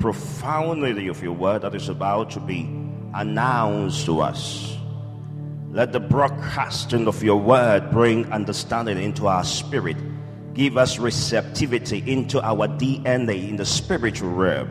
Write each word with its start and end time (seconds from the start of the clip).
profundity 0.00 1.08
of 1.08 1.22
your 1.22 1.34
word 1.34 1.62
that 1.62 1.74
is 1.74 1.88
about 1.88 2.30
to 2.30 2.40
be 2.40 2.62
announced 3.14 4.06
to 4.06 4.20
us. 4.20 4.76
Let 5.70 5.92
the 5.92 6.00
broadcasting 6.00 7.06
of 7.06 7.22
your 7.22 7.36
word 7.36 7.90
bring 7.92 8.32
understanding 8.32 8.98
into 8.98 9.28
our 9.28 9.44
spirit. 9.44 9.96
Give 10.54 10.76
us 10.76 10.98
receptivity 10.98 12.02
into 12.10 12.42
our 12.42 12.66
DNA 12.66 13.48
in 13.48 13.56
the 13.56 13.66
spiritual 13.66 14.30
realm. 14.30 14.68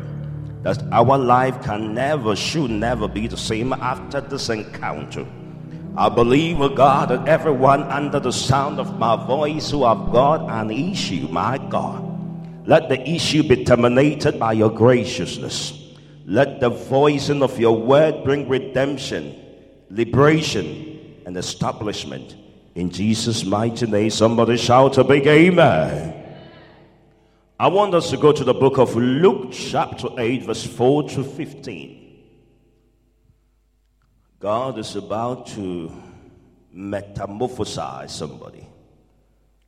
That 0.64 0.84
our 0.92 1.18
life 1.18 1.64
can 1.64 1.94
never, 1.94 2.36
should 2.36 2.72
never 2.72 3.08
be 3.08 3.28
the 3.28 3.38
same 3.38 3.72
after 3.72 4.20
this 4.20 4.50
encounter. 4.50 5.26
I 5.96 6.10
believe, 6.10 6.60
oh 6.60 6.70
God, 6.70 7.10
that 7.10 7.28
everyone 7.28 7.84
under 7.84 8.20
the 8.20 8.32
sound 8.32 8.80
of 8.80 9.00
my 9.00 9.16
voice 9.26 9.72
who 9.72 9.86
have 9.86 10.12
got 10.12 10.50
an 10.50 10.72
issue, 10.72 11.28
my 11.30 11.58
God, 11.70 12.09
let 12.70 12.88
the 12.88 13.10
issue 13.10 13.42
be 13.42 13.66
terminated 13.66 14.38
by 14.38 14.54
your 14.54 14.70
graciousness. 14.70 15.74
Let 16.28 16.60
the 16.60 16.70
voicing 16.70 17.42
of 17.42 17.60
your 17.60 17.76
word 17.76 18.24
bring 18.24 18.48
redemption, 18.48 19.36
liberation, 19.90 21.24
and 21.26 21.36
establishment. 21.36 22.36
In 22.76 22.92
Jesus' 22.92 23.44
mighty 23.44 23.88
name, 23.88 24.12
somebody 24.12 24.56
shout 24.56 25.00
a 25.00 25.04
big 25.04 25.26
amen. 25.26 26.14
I 27.60 27.70
want 27.70 27.96
us 27.96 28.12
to 28.12 28.18
go 28.18 28.32
to 28.32 28.44
the 28.44 28.54
book 28.54 28.78
of 28.78 28.96
Luke, 28.96 29.52
chapter 29.52 30.10
8, 30.16 30.44
verse 30.44 30.64
4 30.64 31.10
to 31.10 31.24
15. 31.24 32.24
God 34.40 34.78
is 34.78 34.96
about 34.96 35.48
to 35.48 35.92
metamorphosize 36.72 38.12
somebody. 38.12 38.68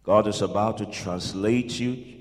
God 0.04 0.28
is 0.28 0.44
about 0.44 0.78
to 0.78 0.86
translate 0.86 1.80
you, 1.80 2.21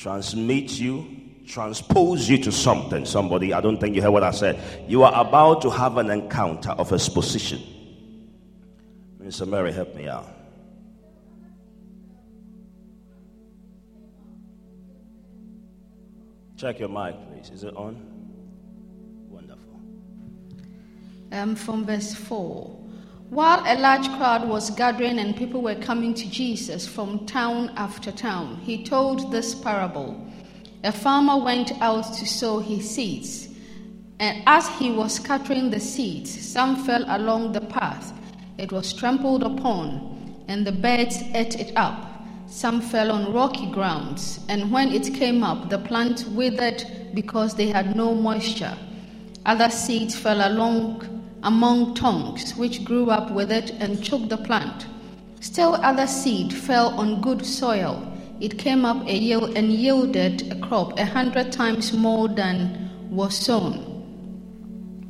transmit 0.00 0.80
you, 0.80 1.04
transpose 1.46 2.26
you 2.26 2.38
to 2.38 2.50
something. 2.50 3.04
Somebody, 3.04 3.52
I 3.52 3.60
don't 3.60 3.78
think 3.78 3.94
you 3.94 4.00
heard 4.00 4.12
what 4.12 4.24
I 4.24 4.30
said. 4.30 4.58
You 4.88 5.02
are 5.02 5.12
about 5.14 5.60
to 5.62 5.70
have 5.70 5.98
an 5.98 6.10
encounter 6.10 6.70
of 6.70 6.90
exposition. 6.90 7.60
Mr. 9.22 9.46
Mary, 9.46 9.72
help 9.72 9.94
me 9.94 10.08
out. 10.08 10.26
Check 16.56 16.78
your 16.80 16.88
mic, 16.88 17.16
please. 17.28 17.50
Is 17.50 17.64
it 17.64 17.76
on? 17.76 17.96
Wonderful. 19.28 19.80
Um, 21.32 21.54
from 21.54 21.84
verse 21.84 22.14
4. 22.14 22.79
While 23.30 23.62
a 23.64 23.78
large 23.78 24.08
crowd 24.16 24.48
was 24.48 24.70
gathering 24.70 25.20
and 25.20 25.36
people 25.36 25.62
were 25.62 25.76
coming 25.76 26.14
to 26.14 26.28
Jesus 26.28 26.88
from 26.88 27.26
town 27.26 27.70
after 27.76 28.10
town, 28.10 28.56
he 28.56 28.82
told 28.82 29.30
this 29.30 29.54
parable. 29.54 30.20
A 30.82 30.90
farmer 30.90 31.36
went 31.36 31.70
out 31.80 32.12
to 32.14 32.26
sow 32.26 32.58
his 32.58 32.90
seeds, 32.90 33.48
and 34.18 34.42
as 34.46 34.66
he 34.80 34.90
was 34.90 35.14
scattering 35.14 35.70
the 35.70 35.78
seeds, 35.78 36.44
some 36.44 36.84
fell 36.84 37.04
along 37.06 37.52
the 37.52 37.60
path. 37.60 38.12
It 38.58 38.72
was 38.72 38.92
trampled 38.92 39.44
upon, 39.44 40.42
and 40.48 40.66
the 40.66 40.72
birds 40.72 41.22
ate 41.32 41.54
it 41.54 41.72
up. 41.76 42.10
Some 42.48 42.80
fell 42.80 43.12
on 43.12 43.32
rocky 43.32 43.70
grounds, 43.70 44.40
and 44.48 44.72
when 44.72 44.88
it 44.88 45.14
came 45.14 45.44
up, 45.44 45.70
the 45.70 45.78
plant 45.78 46.26
withered 46.30 46.84
because 47.14 47.54
they 47.54 47.68
had 47.68 47.94
no 47.94 48.12
moisture. 48.12 48.76
Other 49.46 49.70
seeds 49.70 50.16
fell 50.16 50.48
along 50.48 51.19
among 51.42 51.94
tongues, 51.94 52.54
which 52.56 52.84
grew 52.84 53.10
up 53.10 53.30
with 53.30 53.50
it 53.50 53.70
and 53.80 54.02
choked 54.02 54.28
the 54.28 54.36
plant. 54.36 54.86
Still 55.40 55.74
other 55.76 56.06
seed 56.06 56.52
fell 56.52 56.88
on 57.00 57.20
good 57.20 57.44
soil. 57.46 58.06
It 58.40 58.58
came 58.58 58.84
up 58.84 59.06
a 59.06 59.14
yield 59.14 59.56
and 59.56 59.72
yielded 59.72 60.52
a 60.52 60.60
crop 60.60 60.98
a 60.98 61.04
hundred 61.04 61.52
times 61.52 61.92
more 61.92 62.28
than 62.28 62.90
was 63.10 63.36
sown. 63.36 63.86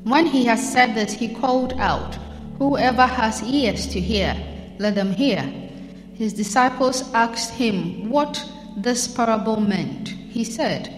When 0.04 0.26
he 0.26 0.44
had 0.44 0.58
said 0.58 0.94
this, 0.94 1.12
he 1.12 1.34
called 1.34 1.74
out, 1.74 2.16
Whoever 2.58 3.06
has 3.06 3.42
ears 3.42 3.86
to 3.88 4.00
hear, 4.00 4.36
let 4.78 4.94
them 4.94 5.12
hear. 5.12 5.42
His 6.14 6.32
disciples 6.32 7.12
asked 7.12 7.54
him 7.54 8.10
what 8.10 8.44
this 8.76 9.08
parable 9.08 9.60
meant. 9.60 10.08
He 10.08 10.44
said, 10.44 10.92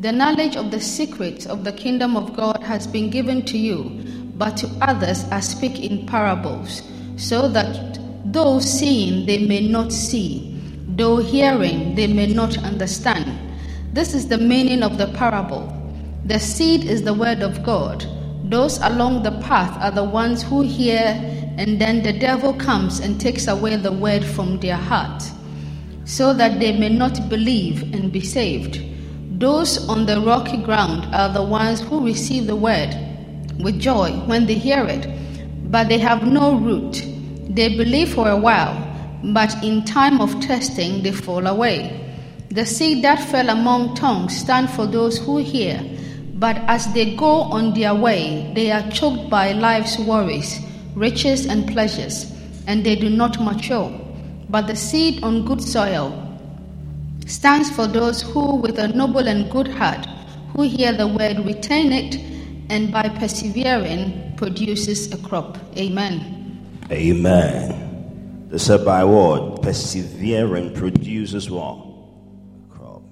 The 0.00 0.12
knowledge 0.12 0.56
of 0.56 0.70
the 0.70 0.80
secrets 0.80 1.46
of 1.46 1.64
the 1.64 1.72
kingdom 1.72 2.16
of 2.16 2.34
God 2.34 2.62
has 2.62 2.86
been 2.86 3.10
given 3.10 3.44
to 3.46 3.58
you 3.58 4.23
but 4.36 4.56
to 4.58 4.68
others 4.80 5.24
I 5.30 5.40
speak 5.40 5.80
in 5.80 6.06
parables, 6.06 6.82
so 7.16 7.48
that 7.48 7.98
though 8.24 8.58
seeing 8.58 9.26
they 9.26 9.46
may 9.46 9.66
not 9.68 9.92
see, 9.92 10.60
though 10.88 11.18
hearing 11.18 11.94
they 11.94 12.06
may 12.06 12.26
not 12.26 12.58
understand. 12.58 13.38
This 13.92 14.14
is 14.14 14.28
the 14.28 14.38
meaning 14.38 14.82
of 14.82 14.98
the 14.98 15.06
parable. 15.08 15.70
The 16.24 16.40
seed 16.40 16.84
is 16.84 17.02
the 17.02 17.14
word 17.14 17.42
of 17.42 17.62
God. 17.62 18.04
Those 18.44 18.78
along 18.78 19.22
the 19.22 19.38
path 19.42 19.76
are 19.82 19.90
the 19.92 20.04
ones 20.04 20.42
who 20.42 20.62
hear, 20.62 20.98
and 21.58 21.80
then 21.80 22.02
the 22.02 22.12
devil 22.12 22.52
comes 22.54 23.00
and 23.00 23.20
takes 23.20 23.46
away 23.46 23.76
the 23.76 23.92
word 23.92 24.24
from 24.24 24.58
their 24.60 24.76
heart, 24.76 25.22
so 26.04 26.34
that 26.34 26.58
they 26.60 26.76
may 26.78 26.88
not 26.88 27.28
believe 27.28 27.94
and 27.94 28.12
be 28.12 28.20
saved. 28.20 28.80
Those 29.38 29.88
on 29.88 30.06
the 30.06 30.20
rocky 30.20 30.56
ground 30.58 31.14
are 31.14 31.32
the 31.32 31.42
ones 31.42 31.80
who 31.80 32.04
receive 32.04 32.46
the 32.46 32.56
word 32.56 32.96
with 33.58 33.80
joy 33.80 34.10
when 34.26 34.46
they 34.46 34.54
hear 34.54 34.84
it, 34.84 35.06
but 35.70 35.88
they 35.88 35.98
have 35.98 36.26
no 36.26 36.56
root. 36.56 37.04
They 37.48 37.76
believe 37.76 38.14
for 38.14 38.28
a 38.28 38.36
while, 38.36 38.76
but 39.22 39.54
in 39.62 39.84
time 39.84 40.20
of 40.20 40.40
testing 40.40 41.02
they 41.02 41.12
fall 41.12 41.46
away. 41.46 42.00
The 42.50 42.66
seed 42.66 43.02
that 43.04 43.20
fell 43.30 43.48
among 43.48 43.96
tongues 43.96 44.36
stand 44.36 44.70
for 44.70 44.86
those 44.86 45.18
who 45.18 45.38
hear, 45.38 45.82
but 46.34 46.56
as 46.66 46.92
they 46.92 47.16
go 47.16 47.42
on 47.42 47.74
their 47.74 47.94
way, 47.94 48.52
they 48.54 48.70
are 48.70 48.88
choked 48.90 49.30
by 49.30 49.52
life's 49.52 49.98
worries, 49.98 50.60
riches, 50.94 51.46
and 51.46 51.66
pleasures, 51.66 52.32
and 52.66 52.84
they 52.84 52.96
do 52.96 53.10
not 53.10 53.40
mature. 53.40 53.92
But 54.48 54.66
the 54.66 54.76
seed 54.76 55.24
on 55.24 55.44
good 55.44 55.62
soil 55.62 56.20
stands 57.26 57.70
for 57.70 57.86
those 57.86 58.22
who, 58.22 58.56
with 58.56 58.78
a 58.78 58.88
noble 58.88 59.26
and 59.26 59.50
good 59.50 59.68
heart, 59.68 60.06
who 60.54 60.62
hear 60.62 60.92
the 60.92 61.08
word, 61.08 61.38
retain 61.44 61.92
it, 61.92 62.33
and 62.68 62.92
by 62.92 63.08
persevering 63.08 64.34
produces 64.36 65.12
a 65.12 65.18
crop. 65.18 65.58
Amen. 65.76 66.78
Amen. 66.90 68.46
They 68.48 68.58
said 68.58 68.84
by 68.84 69.04
what? 69.04 69.62
Persevering 69.62 70.74
produces 70.74 71.50
what? 71.50 71.76
A 71.76 72.74
crop. 72.74 73.02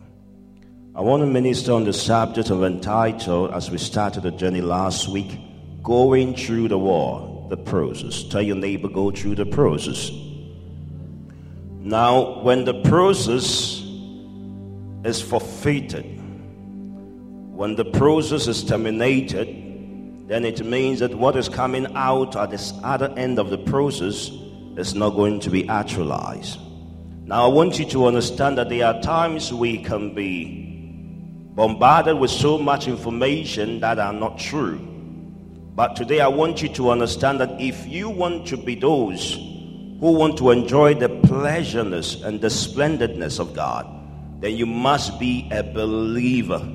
I 0.94 1.00
want 1.00 1.22
to 1.22 1.26
minister 1.26 1.72
on 1.72 1.84
the 1.84 1.92
subject 1.92 2.50
of 2.50 2.62
entitled, 2.62 3.52
as 3.52 3.70
we 3.70 3.78
started 3.78 4.22
the 4.22 4.30
journey 4.30 4.60
last 4.60 5.08
week, 5.08 5.38
Going 5.82 6.36
Through 6.36 6.68
the 6.68 6.78
War, 6.78 7.46
the 7.50 7.56
process. 7.56 8.22
Tell 8.22 8.42
your 8.42 8.56
neighbor, 8.56 8.88
go 8.88 9.10
through 9.10 9.34
the 9.34 9.46
process. 9.46 10.10
Now, 11.80 12.40
when 12.42 12.64
the 12.64 12.80
process 12.82 13.82
is 15.04 15.20
forfeited, 15.20 16.21
when 17.52 17.76
the 17.76 17.84
process 17.84 18.48
is 18.48 18.64
terminated, 18.64 19.46
then 20.26 20.44
it 20.46 20.64
means 20.64 21.00
that 21.00 21.14
what 21.14 21.36
is 21.36 21.50
coming 21.50 21.86
out 21.94 22.34
at 22.34 22.50
this 22.50 22.72
other 22.82 23.12
end 23.18 23.38
of 23.38 23.50
the 23.50 23.58
process 23.58 24.30
is 24.78 24.94
not 24.94 25.10
going 25.10 25.38
to 25.40 25.50
be 25.50 25.68
actualized. 25.68 26.58
Now, 27.26 27.44
I 27.44 27.48
want 27.48 27.78
you 27.78 27.84
to 27.90 28.06
understand 28.06 28.56
that 28.56 28.70
there 28.70 28.86
are 28.86 29.02
times 29.02 29.52
we 29.52 29.82
can 29.82 30.14
be 30.14 30.62
bombarded 31.54 32.18
with 32.18 32.30
so 32.30 32.56
much 32.56 32.88
information 32.88 33.80
that 33.80 33.98
are 33.98 34.14
not 34.14 34.38
true. 34.38 34.78
But 35.74 35.94
today, 35.94 36.20
I 36.20 36.28
want 36.28 36.62
you 36.62 36.70
to 36.70 36.90
understand 36.90 37.38
that 37.40 37.60
if 37.60 37.86
you 37.86 38.08
want 38.08 38.46
to 38.46 38.56
be 38.56 38.74
those 38.74 39.34
who 39.34 40.12
want 40.12 40.38
to 40.38 40.50
enjoy 40.50 40.94
the 40.94 41.10
pleasureness 41.10 42.22
and 42.22 42.40
the 42.40 42.48
splendidness 42.48 43.38
of 43.38 43.54
God, 43.54 43.86
then 44.40 44.56
you 44.56 44.64
must 44.64 45.20
be 45.20 45.48
a 45.52 45.62
believer. 45.62 46.66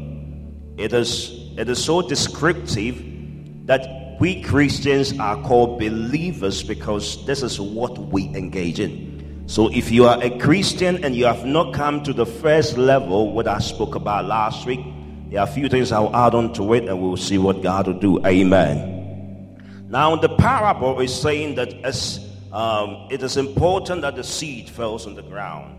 It 0.78 0.94
is, 0.94 1.32
it 1.58 1.68
is 1.70 1.84
so 1.84 2.02
descriptive 2.08 3.04
that 3.66 4.20
we 4.20 4.44
Christians 4.44 5.18
are 5.20 5.42
called 5.44 5.80
believers 5.80 6.64
because 6.64 7.26
this 7.26 7.42
is 7.42 7.60
what 7.60 7.98
we 7.98 8.26
engage 8.28 8.80
in. 8.80 9.44
So 9.48 9.70
if 9.74 9.92
you 9.92 10.06
are 10.06 10.22
a 10.22 10.38
Christian 10.38 11.04
and 11.04 11.16
you 11.16 11.26
have 11.26 11.46
not 11.46 11.74
come 11.74 12.04
to 12.04 12.14
the 12.14 12.26
first 12.26 12.78
level, 12.78 13.32
what 13.32 13.48
I 13.48 13.58
spoke 13.58 13.96
about 13.96 14.26
last 14.26 14.68
week, 14.68 14.82
there 15.30 15.40
are 15.40 15.48
a 15.48 15.52
few 15.52 15.68
things 15.68 15.92
I'll 15.92 16.16
add 16.16 16.36
on 16.36 16.54
to 16.54 16.74
it 16.74 16.88
and 16.88 17.02
we'll 17.02 17.18
see 17.18 17.38
what 17.38 17.64
God 17.64 17.88
will 17.88 18.00
do. 18.00 18.26
Amen. 18.26 19.88
Now, 19.90 20.16
the 20.16 20.30
parable 20.30 21.00
is 21.00 21.14
saying 21.20 21.56
that 21.56 21.74
as, 21.84 22.20
um, 22.52 23.08
it 23.10 23.24
is 23.24 23.36
important 23.36 24.02
that 24.02 24.16
the 24.16 24.24
seed 24.24 24.70
falls 24.70 25.08
on 25.08 25.16
the 25.16 25.24
ground. 25.24 25.76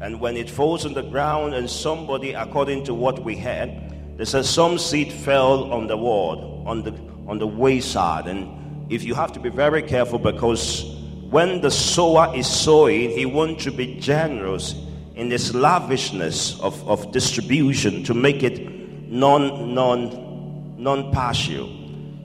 And 0.00 0.20
when 0.20 0.36
it 0.36 0.48
falls 0.48 0.86
on 0.86 0.94
the 0.94 1.02
ground 1.02 1.54
and 1.54 1.68
somebody, 1.68 2.32
according 2.32 2.84
to 2.84 2.94
what 2.94 3.24
we 3.24 3.36
had, 3.36 3.97
they 4.18 4.24
said 4.24 4.44
some 4.44 4.78
seed 4.78 5.12
fell 5.12 5.72
on 5.72 5.86
the 5.86 5.96
wall, 5.96 6.64
on 6.66 6.82
the 6.82 6.92
on 7.28 7.38
the 7.38 7.46
wayside. 7.46 8.26
And 8.26 8.90
if 8.92 9.04
you 9.04 9.14
have 9.14 9.32
to 9.34 9.40
be 9.40 9.48
very 9.48 9.80
careful 9.80 10.18
because 10.18 10.84
when 11.30 11.60
the 11.60 11.70
sower 11.70 12.34
is 12.34 12.48
sowing, 12.48 13.10
he 13.10 13.26
wants 13.26 13.62
to 13.64 13.70
be 13.70 13.94
generous 14.00 14.74
in 15.14 15.28
this 15.28 15.54
lavishness 15.54 16.58
of, 16.60 16.86
of 16.88 17.12
distribution 17.12 18.02
to 18.04 18.14
make 18.14 18.42
it 18.42 19.08
non 19.08 19.72
non 19.72 20.74
non 20.76 21.12
partial. 21.12 21.70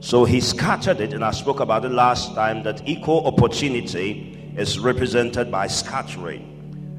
So 0.00 0.24
he 0.24 0.40
scattered 0.40 1.00
it, 1.00 1.12
and 1.12 1.24
I 1.24 1.30
spoke 1.30 1.60
about 1.60 1.84
it 1.84 1.90
last 1.90 2.34
time 2.34 2.64
that 2.64 2.86
equal 2.88 3.24
opportunity 3.24 4.52
is 4.56 4.80
represented 4.80 5.50
by 5.50 5.68
scattering. 5.68 6.53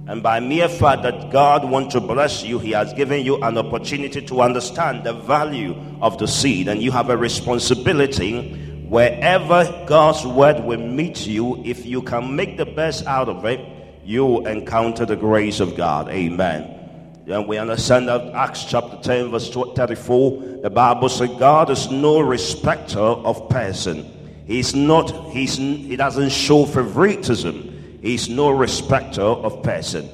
And 0.07 0.21
by 0.21 0.39
mere 0.39 0.69
fact 0.69 1.01
that 1.01 1.31
God 1.31 1.67
wants 1.67 1.93
to 1.93 1.99
bless 1.99 2.43
you, 2.43 2.59
He 2.59 2.71
has 2.71 2.93
given 2.93 3.25
you 3.25 3.41
an 3.41 3.57
opportunity 3.57 4.21
to 4.21 4.41
understand 4.41 5.03
the 5.03 5.13
value 5.13 5.75
of 6.01 6.19
the 6.19 6.27
seed. 6.27 6.67
And 6.67 6.81
you 6.81 6.91
have 6.91 7.09
a 7.09 7.17
responsibility 7.17 8.51
wherever 8.87 9.85
God's 9.87 10.25
word 10.25 10.63
will 10.63 10.79
meet 10.79 11.25
you. 11.25 11.63
If 11.65 11.85
you 11.85 12.03
can 12.03 12.35
make 12.35 12.57
the 12.57 12.67
best 12.67 13.07
out 13.07 13.29
of 13.29 13.45
it, 13.45 13.59
you 14.03 14.45
encounter 14.45 15.05
the 15.05 15.15
grace 15.15 15.59
of 15.59 15.75
God. 15.75 16.09
Amen. 16.09 16.71
And 17.27 17.47
we 17.47 17.57
understand 17.57 18.07
that 18.07 18.33
Acts 18.35 18.65
chapter 18.65 18.97
10, 19.01 19.31
verse 19.31 19.49
34, 19.49 20.59
the 20.61 20.69
Bible 20.69 21.09
says, 21.09 21.29
God 21.39 21.71
is 21.71 21.89
no 21.89 22.19
respecter 22.19 22.99
of 22.99 23.49
person. 23.49 24.11
He's 24.45 24.75
not, 24.75 25.31
he's, 25.31 25.57
he 25.57 25.95
doesn't 25.95 26.29
show 26.29 26.65
favoritism. 26.65 27.74
He's 28.01 28.29
no 28.29 28.49
respecter 28.49 29.21
of 29.21 29.63
person. 29.63 30.09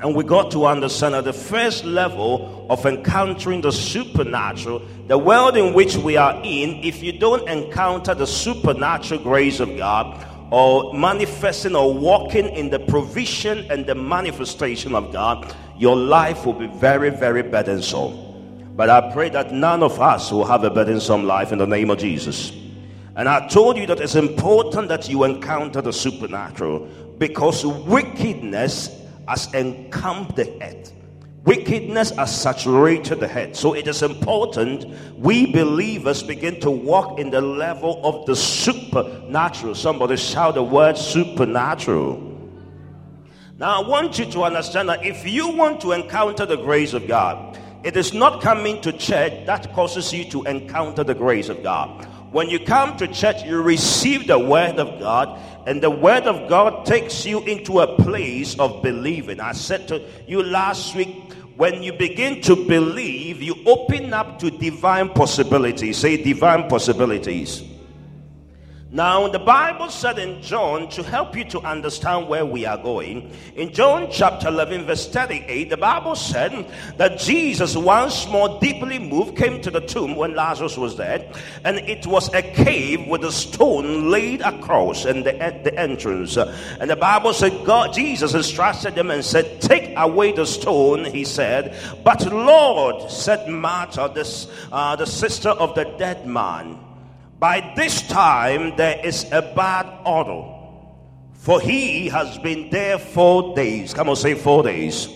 And 0.00 0.14
we 0.14 0.24
got 0.24 0.50
to 0.50 0.66
understand 0.66 1.14
at 1.14 1.24
the 1.24 1.32
first 1.32 1.84
level 1.84 2.66
of 2.68 2.84
encountering 2.84 3.60
the 3.60 3.72
supernatural, 3.72 4.82
the 5.06 5.16
world 5.16 5.56
in 5.56 5.72
which 5.72 5.96
we 5.96 6.16
are 6.16 6.34
in, 6.44 6.82
if 6.84 7.02
you 7.02 7.12
don't 7.18 7.48
encounter 7.48 8.14
the 8.14 8.26
supernatural 8.26 9.20
grace 9.20 9.60
of 9.60 9.76
God, 9.76 10.26
or 10.50 10.92
manifesting 10.92 11.74
or 11.74 11.94
walking 11.94 12.48
in 12.50 12.70
the 12.70 12.78
provision 12.78 13.70
and 13.70 13.86
the 13.86 13.94
manifestation 13.94 14.94
of 14.94 15.12
God, 15.12 15.54
your 15.76 15.96
life 15.96 16.44
will 16.44 16.52
be 16.52 16.66
very, 16.66 17.10
very 17.10 17.42
burdensome. 17.42 18.74
But 18.76 18.90
I 18.90 19.12
pray 19.12 19.30
that 19.30 19.52
none 19.52 19.82
of 19.82 20.00
us 20.00 20.30
will 20.30 20.44
have 20.44 20.64
a 20.64 20.70
burdensome 20.70 21.24
life 21.24 21.52
in 21.52 21.58
the 21.58 21.66
name 21.66 21.90
of 21.90 21.98
Jesus. 21.98 22.52
And 23.16 23.28
I 23.28 23.46
told 23.46 23.76
you 23.76 23.86
that 23.86 24.00
it's 24.00 24.16
important 24.16 24.88
that 24.88 25.08
you 25.08 25.24
encounter 25.24 25.80
the 25.80 25.92
supernatural 25.92 26.88
because 27.18 27.64
wickedness 27.64 28.90
has 29.28 29.52
encamped 29.54 30.36
the 30.36 30.44
head. 30.60 30.90
Wickedness 31.44 32.10
has 32.12 32.40
saturated 32.40 33.20
the 33.20 33.28
head. 33.28 33.54
So 33.54 33.74
it 33.74 33.86
is 33.86 34.02
important 34.02 34.86
we 35.18 35.52
believers 35.52 36.22
begin 36.22 36.58
to 36.60 36.70
walk 36.70 37.18
in 37.20 37.30
the 37.30 37.40
level 37.40 38.00
of 38.02 38.26
the 38.26 38.34
supernatural. 38.34 39.74
Somebody 39.74 40.16
shout 40.16 40.54
the 40.54 40.62
word 40.62 40.96
supernatural. 40.96 42.32
Now, 43.58 43.82
I 43.82 43.86
want 43.86 44.18
you 44.18 44.24
to 44.32 44.42
understand 44.42 44.88
that 44.88 45.04
if 45.04 45.24
you 45.28 45.48
want 45.48 45.80
to 45.82 45.92
encounter 45.92 46.44
the 46.44 46.56
grace 46.56 46.92
of 46.92 47.06
God, 47.06 47.56
it 47.84 47.96
is 47.96 48.12
not 48.12 48.42
coming 48.42 48.80
to 48.80 48.92
church 48.92 49.46
that 49.46 49.72
causes 49.74 50.12
you 50.12 50.24
to 50.30 50.42
encounter 50.44 51.04
the 51.04 51.14
grace 51.14 51.48
of 51.50 51.62
God. 51.62 52.08
When 52.34 52.50
you 52.50 52.58
come 52.58 52.96
to 52.96 53.06
church, 53.06 53.44
you 53.44 53.62
receive 53.62 54.26
the 54.26 54.40
word 54.40 54.80
of 54.80 54.98
God, 54.98 55.38
and 55.68 55.80
the 55.80 55.88
word 55.88 56.24
of 56.24 56.48
God 56.48 56.84
takes 56.84 57.24
you 57.24 57.40
into 57.44 57.78
a 57.78 57.86
place 58.02 58.58
of 58.58 58.82
believing. 58.82 59.38
I 59.38 59.52
said 59.52 59.86
to 59.86 60.02
you 60.26 60.42
last 60.42 60.96
week, 60.96 61.32
when 61.54 61.84
you 61.84 61.92
begin 61.92 62.40
to 62.42 62.56
believe, 62.56 63.40
you 63.40 63.54
open 63.66 64.12
up 64.12 64.40
to 64.40 64.50
divine 64.50 65.10
possibilities. 65.10 65.98
Say 65.98 66.24
divine 66.24 66.68
possibilities. 66.68 67.62
Now, 68.94 69.26
the 69.26 69.40
Bible 69.40 69.90
said 69.90 70.20
in 70.20 70.40
John, 70.40 70.88
to 70.90 71.02
help 71.02 71.36
you 71.36 71.42
to 71.46 71.58
understand 71.62 72.28
where 72.28 72.46
we 72.46 72.64
are 72.64 72.78
going, 72.78 73.28
in 73.56 73.72
John 73.72 74.06
chapter 74.08 74.46
11, 74.46 74.84
verse 74.86 75.08
38, 75.08 75.68
the 75.68 75.76
Bible 75.76 76.14
said 76.14 76.64
that 76.96 77.18
Jesus, 77.18 77.76
once 77.76 78.28
more 78.28 78.60
deeply 78.60 79.00
moved, 79.00 79.36
came 79.36 79.60
to 79.62 79.70
the 79.72 79.80
tomb 79.80 80.14
when 80.14 80.36
Lazarus 80.36 80.76
was 80.76 80.94
dead, 80.94 81.36
and 81.64 81.78
it 81.78 82.06
was 82.06 82.32
a 82.34 82.42
cave 82.42 83.08
with 83.08 83.24
a 83.24 83.32
stone 83.32 84.12
laid 84.12 84.42
across 84.42 85.06
and 85.06 85.26
the, 85.26 85.32
the 85.64 85.76
entrance. 85.76 86.36
And 86.36 86.88
the 86.88 86.94
Bible 86.94 87.34
said, 87.34 87.64
God, 87.64 87.94
Jesus 87.94 88.32
instructed 88.32 88.94
them 88.94 89.10
and 89.10 89.24
said, 89.24 89.60
Take 89.60 89.92
away 89.96 90.30
the 90.30 90.46
stone, 90.46 91.04
he 91.04 91.24
said. 91.24 91.76
But 92.04 92.32
Lord, 92.32 93.10
said 93.10 93.48
Martha, 93.48 94.12
this, 94.14 94.46
uh, 94.70 94.94
the 94.94 95.06
sister 95.06 95.48
of 95.48 95.74
the 95.74 95.82
dead 95.98 96.28
man, 96.28 96.78
by 97.38 97.72
this 97.76 98.02
time, 98.08 98.76
there 98.76 99.00
is 99.04 99.24
a 99.32 99.42
bad 99.42 99.86
odor, 100.04 100.50
for 101.34 101.60
he 101.60 102.08
has 102.08 102.38
been 102.38 102.70
there 102.70 102.98
four 102.98 103.54
days. 103.54 103.92
Come 103.92 104.08
on, 104.08 104.16
say 104.16 104.34
four 104.34 104.62
days. 104.62 105.08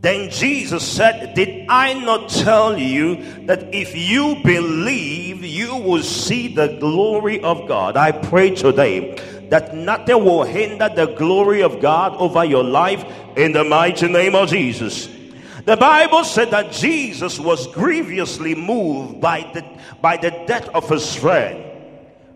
Then 0.00 0.30
Jesus 0.30 0.86
said, 0.86 1.34
Did 1.34 1.66
I 1.68 1.94
not 1.94 2.28
tell 2.28 2.78
you 2.78 3.16
that 3.46 3.74
if 3.74 3.96
you 3.96 4.36
believe, 4.44 5.44
you 5.44 5.76
will 5.76 6.02
see 6.02 6.54
the 6.54 6.78
glory 6.78 7.40
of 7.42 7.66
God? 7.66 7.96
I 7.96 8.12
pray 8.12 8.54
today 8.54 9.16
that 9.50 9.74
nothing 9.74 10.24
will 10.24 10.44
hinder 10.44 10.88
the 10.88 11.06
glory 11.14 11.62
of 11.62 11.80
God 11.80 12.14
over 12.16 12.44
your 12.44 12.62
life 12.62 13.04
in 13.36 13.52
the 13.52 13.64
mighty 13.64 14.08
name 14.08 14.36
of 14.36 14.48
Jesus. 14.50 15.08
The 15.68 15.76
Bible 15.76 16.24
said 16.24 16.50
that 16.52 16.72
Jesus 16.72 17.38
was 17.38 17.66
grievously 17.66 18.54
moved 18.54 19.20
by 19.20 19.50
the, 19.52 19.62
by 20.00 20.16
the 20.16 20.30
death 20.46 20.66
of 20.70 20.88
his 20.88 21.14
friend. 21.14 21.62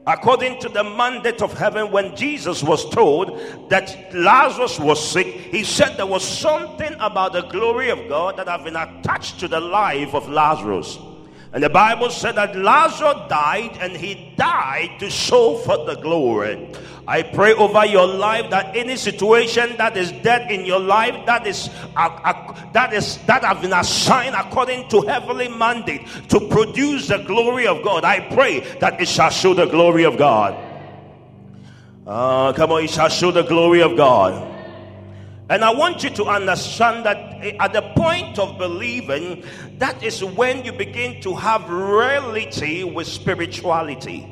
According 0.07 0.61
to 0.61 0.69
the 0.69 0.85
mandate 0.85 1.41
of 1.41 1.57
heaven, 1.57 1.91
when 1.91 2.15
Jesus 2.15 2.63
was 2.63 2.87
told 2.91 3.71
that 3.71 4.13
Lazarus 4.13 4.79
was 4.79 5.03
sick, 5.03 5.29
he 5.29 5.65
said 5.65 5.97
there 5.97 6.05
was 6.05 6.23
something 6.23 6.93
about 7.01 7.33
the 7.33 7.41
glory 7.45 7.89
of 7.89 8.07
God 8.07 8.37
that 8.37 8.49
had 8.49 8.65
been 8.65 8.77
attached 8.77 9.41
to 9.41 9.49
the 9.49 9.61
life 9.61 10.15
of 10.15 10.29
Lazarus. 10.29 10.99
And 11.55 11.63
the 11.63 11.69
Bible 11.69 12.09
said 12.09 12.37
that 12.37 12.57
Lazarus 12.57 13.29
died 13.29 13.77
and 13.79 13.95
he 13.95 14.33
died 14.37 14.99
to 15.01 15.11
show 15.11 15.59
for 15.59 15.85
the 15.85 15.97
glory. 15.97 16.67
I 17.07 17.23
pray 17.23 17.53
over 17.53 17.85
your 17.85 18.07
life 18.07 18.49
that 18.51 18.75
any 18.75 18.97
situation 18.97 19.77
that 19.77 19.97
is 19.97 20.13
dead 20.23 20.51
in 20.51 20.65
your 20.65 20.81
life 20.81 21.27
that 21.27 21.47
is 21.47 21.69
uh, 21.97 22.09
uh, 22.25 22.71
that 22.73 22.95
is 22.95 23.19
that 23.27 23.45
have 23.45 23.61
been 23.61 23.73
assigned 23.75 24.35
according 24.35 24.89
to 24.91 25.03
heavenly 25.03 25.49
mandate 25.49 26.07
to 26.31 26.41
produce 26.49 27.09
the 27.09 27.19
glory 27.19 27.67
of 27.67 27.83
God. 27.83 28.05
I 28.05 28.21
pray 28.35 28.61
that 28.79 28.99
it 29.01 29.09
shall 29.09 29.31
show 29.31 29.53
the 29.53 29.67
glory 29.67 30.05
of 30.05 30.17
God. 30.17 30.57
Uh, 32.07 32.53
come 32.55 32.73
on, 32.73 32.85
it 32.85 32.91
shall 32.91 33.09
show 33.09 33.31
the 33.31 33.43
glory 33.43 33.83
of 33.83 33.97
God. 33.97 34.49
And 35.51 35.65
I 35.65 35.71
want 35.71 36.05
you 36.05 36.11
to 36.11 36.25
understand 36.25 37.05
that 37.05 37.17
eh, 37.45 37.57
at 37.59 37.73
the 37.73 37.83
point 37.97 38.39
of 38.39 38.59
believing, 38.59 39.45
that 39.79 40.03
is 40.03 40.23
when 40.23 40.65
you 40.65 40.73
begin 40.73 41.21
to 41.23 41.35
have 41.35 41.69
reality 41.69 42.85
with 42.85 43.07
spirituality. 43.07 44.29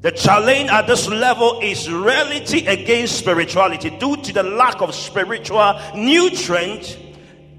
The 0.00 0.12
challenge 0.12 0.70
at 0.70 0.86
this 0.86 1.08
level 1.08 1.60
is 1.60 1.90
reality 1.90 2.66
against 2.66 3.18
spirituality. 3.18 3.90
Due 3.90 4.16
to 4.16 4.32
the 4.32 4.42
lack 4.42 4.80
of 4.80 4.94
spiritual 4.94 5.78
nutrient, 5.94 6.98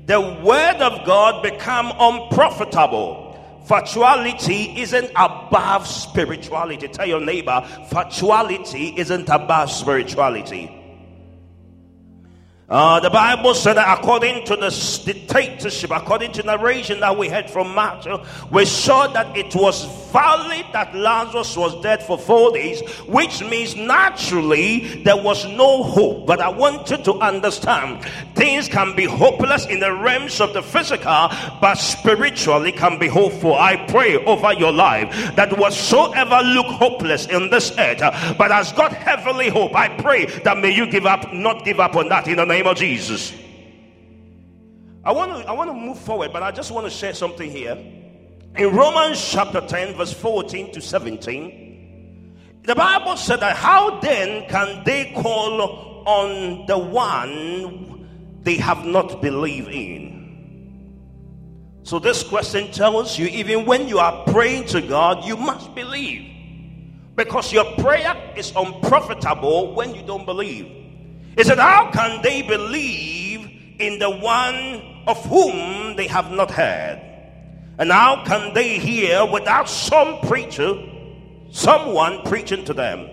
the 0.07 0.19
word 0.19 0.77
of 0.77 1.05
God 1.05 1.43
become 1.43 1.93
unprofitable. 1.99 3.27
Factuality 3.67 4.75
isn't 4.77 5.11
above 5.15 5.87
spirituality. 5.87 6.87
Tell 6.87 7.05
your 7.05 7.21
neighbor, 7.21 7.61
factuality 7.91 8.97
isn't 8.97 9.29
above 9.29 9.71
spirituality. 9.71 10.80
Uh, 12.71 13.01
the 13.01 13.09
Bible 13.09 13.53
said 13.53 13.73
that 13.73 13.99
according 13.99 14.45
to 14.45 14.55
the 14.55 14.69
dictatorship, 15.05 15.91
according 15.91 16.31
to 16.31 16.41
narration 16.43 17.01
that 17.01 17.17
we 17.17 17.27
had 17.27 17.51
from 17.51 17.75
Matthew, 17.75 18.17
we 18.49 18.63
saw 18.63 19.07
that 19.07 19.35
it 19.35 19.53
was 19.53 19.83
valid 20.13 20.65
that 20.71 20.95
Lazarus 20.95 21.57
was 21.57 21.81
dead 21.81 22.01
for 22.01 22.17
four 22.17 22.53
days, 22.53 22.79
which 23.07 23.43
means 23.43 23.75
naturally 23.75 25.03
there 25.03 25.21
was 25.21 25.45
no 25.47 25.83
hope. 25.83 26.25
But 26.25 26.39
I 26.39 26.47
want 26.47 26.89
you 26.89 26.95
to 26.95 27.13
understand 27.15 28.05
things 28.35 28.69
can 28.69 28.95
be 28.95 29.03
hopeless 29.03 29.65
in 29.65 29.81
the 29.81 29.93
realms 29.93 30.39
of 30.39 30.53
the 30.53 30.63
physical, 30.63 31.27
but 31.59 31.75
spiritually 31.75 32.71
can 32.71 32.97
be 32.97 33.07
hopeful. 33.07 33.53
I 33.53 33.85
pray 33.87 34.15
over 34.23 34.53
your 34.53 34.71
life 34.71 35.35
that 35.35 35.57
whatsoever 35.57 36.39
look 36.41 36.67
hopeless 36.67 37.25
in 37.25 37.49
this 37.49 37.77
earth, 37.77 37.99
but 38.37 38.49
has 38.49 38.71
got 38.71 38.93
heavenly 38.93 39.49
hope, 39.49 39.75
I 39.75 39.89
pray 39.89 40.27
that 40.45 40.57
may 40.57 40.73
you 40.73 40.89
give 40.89 41.05
up, 41.05 41.33
not 41.33 41.65
give 41.65 41.81
up 41.81 41.97
on 41.97 42.07
that 42.07 42.29
in 42.29 42.37
the 42.37 42.45
name 42.45 42.60
name 42.61 42.69
of 42.69 42.77
Jesus. 42.77 43.33
I 45.03 45.11
want 45.11 45.31
to 45.31 45.49
I 45.49 45.51
want 45.53 45.71
to 45.71 45.73
move 45.73 45.97
forward, 45.97 46.31
but 46.31 46.43
I 46.43 46.51
just 46.51 46.69
want 46.69 46.85
to 46.85 46.91
share 46.91 47.13
something 47.15 47.49
here. 47.49 47.75
In 48.55 48.75
Romans 48.75 49.19
chapter 49.31 49.61
10, 49.61 49.95
verse 49.95 50.13
14 50.13 50.73
to 50.73 50.81
17, 50.81 52.61
the 52.63 52.75
Bible 52.75 53.17
said 53.17 53.39
that 53.39 53.55
how 53.55 53.99
then 53.99 54.47
can 54.47 54.83
they 54.83 55.11
call 55.15 56.03
on 56.05 56.67
the 56.67 56.77
one 56.77 58.37
they 58.43 58.57
have 58.57 58.85
not 58.85 59.21
believed 59.21 59.69
in? 59.69 60.11
So 61.81 61.97
this 61.97 62.21
question 62.21 62.71
tells 62.71 63.17
you 63.17 63.25
even 63.27 63.65
when 63.65 63.87
you 63.87 63.97
are 63.97 64.23
praying 64.25 64.67
to 64.67 64.81
God, 64.81 65.25
you 65.25 65.35
must 65.35 65.73
believe. 65.73 66.27
Because 67.15 67.51
your 67.51 67.65
prayer 67.77 68.15
is 68.35 68.53
unprofitable 68.55 69.73
when 69.73 69.95
you 69.95 70.03
don't 70.03 70.25
believe. 70.25 70.80
He 71.37 71.43
said, 71.43 71.59
How 71.59 71.91
can 71.91 72.21
they 72.21 72.41
believe 72.41 73.49
in 73.79 73.99
the 73.99 74.09
one 74.09 75.03
of 75.07 75.23
whom 75.25 75.95
they 75.95 76.07
have 76.07 76.31
not 76.31 76.51
heard? 76.51 77.01
And 77.77 77.91
how 77.91 78.23
can 78.25 78.53
they 78.53 78.77
hear 78.77 79.25
without 79.25 79.69
some 79.69 80.19
preacher, 80.21 80.75
someone 81.51 82.21
preaching 82.23 82.65
to 82.65 82.73
them? 82.73 83.09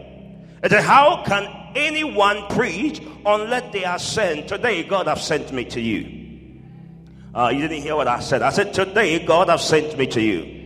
And 0.62 0.72
how 0.72 1.22
can 1.24 1.72
anyone 1.76 2.44
preach 2.48 3.00
unless 3.24 3.72
they 3.72 3.84
are 3.84 3.98
sent? 3.98 4.48
Today, 4.48 4.82
God 4.82 5.06
have 5.06 5.20
sent 5.20 5.52
me 5.52 5.64
to 5.66 5.80
you. 5.80 6.18
Uh, 7.34 7.48
you 7.48 7.60
didn't 7.60 7.82
hear 7.82 7.94
what 7.94 8.08
I 8.08 8.20
said. 8.20 8.42
I 8.42 8.50
said, 8.50 8.74
Today, 8.74 9.24
God 9.24 9.48
have 9.48 9.60
sent 9.60 9.96
me 9.96 10.06
to 10.08 10.20
you. 10.20 10.58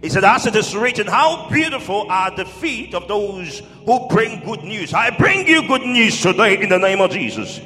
He 0.00 0.08
said, 0.08 0.24
As 0.24 0.46
it 0.46 0.54
is 0.54 0.76
written, 0.76 1.06
how 1.06 1.48
beautiful 1.48 2.06
are 2.10 2.34
the 2.34 2.44
feet 2.44 2.94
of 2.94 3.08
those 3.08 3.62
who 3.84 4.08
bring 4.08 4.44
good 4.44 4.62
news. 4.62 4.94
I 4.94 5.10
bring 5.10 5.46
you 5.46 5.66
good 5.66 5.82
news 5.82 6.20
today 6.20 6.60
in 6.62 6.68
the 6.68 6.78
name 6.78 7.00
of 7.00 7.10
Jesus. 7.10 7.60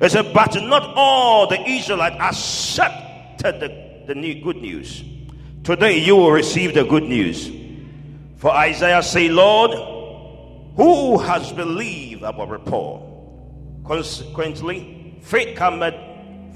He 0.00 0.08
said, 0.08 0.32
But 0.32 0.54
not 0.62 0.94
all 0.94 1.46
the 1.48 1.60
Israelites 1.68 2.16
accepted 2.20 3.60
the, 3.60 4.06
the 4.06 4.14
new 4.14 4.40
good 4.42 4.56
news. 4.56 5.02
Today 5.64 5.98
you 5.98 6.16
will 6.16 6.30
receive 6.30 6.74
the 6.74 6.84
good 6.84 7.02
news. 7.02 7.50
For 8.36 8.50
Isaiah 8.50 9.02
say, 9.02 9.28
Lord, 9.28 9.72
who 10.76 11.18
has 11.18 11.52
believed 11.52 12.22
our 12.22 12.46
report? 12.46 13.02
Consequently, 13.84 15.18
faith 15.22 15.56
cometh 15.56 15.94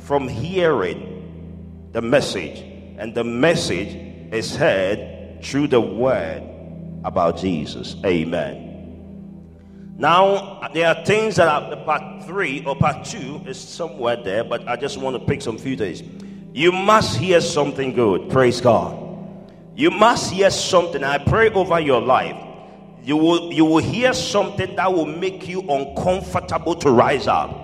from 0.03 0.29
hearing 0.29 1.89
the 1.93 2.01
message, 2.01 2.61
and 2.99 3.15
the 3.15 3.25
message 3.25 3.89
is 4.33 4.55
heard 4.55 5.43
through 5.43 5.69
the 5.69 5.81
word 5.81 6.43
about 7.05 7.39
Jesus. 7.39 7.97
Amen. 8.05 8.72
Now, 9.97 10.69
there 10.73 10.89
are 10.89 11.05
things 11.05 11.37
that 11.37 11.49
are 11.49 11.77
part 11.85 12.25
three 12.25 12.65
or 12.65 12.75
part 12.75 13.05
two 13.05 13.43
is 13.47 13.61
somewhere 13.61 14.17
there, 14.17 14.43
but 14.43 14.67
I 14.67 14.77
just 14.77 14.99
want 14.99 15.17
to 15.17 15.25
pick 15.25 15.43
some 15.43 15.59
few 15.59 15.77
days. 15.77 16.03
You 16.53 16.73
must 16.73 17.19
hear 17.19 17.41
something 17.41 17.93
good. 17.93 18.29
Praise 18.31 18.61
God. 18.61 18.99
You 19.75 19.91
must 19.91 20.33
hear 20.33 20.51
something. 20.51 21.03
I 21.05 21.19
pray 21.19 21.51
over 21.51 21.81
your 21.81 22.01
life. 22.01 22.37
You 23.03 23.17
will, 23.17 23.53
you 23.53 23.65
will 23.65 23.79
hear 23.79 24.13
something 24.13 24.77
that 24.77 24.93
will 24.93 25.07
make 25.07 25.49
you 25.49 25.61
uncomfortable 25.63 26.75
to 26.77 26.91
rise 26.91 27.27
up. 27.27 27.59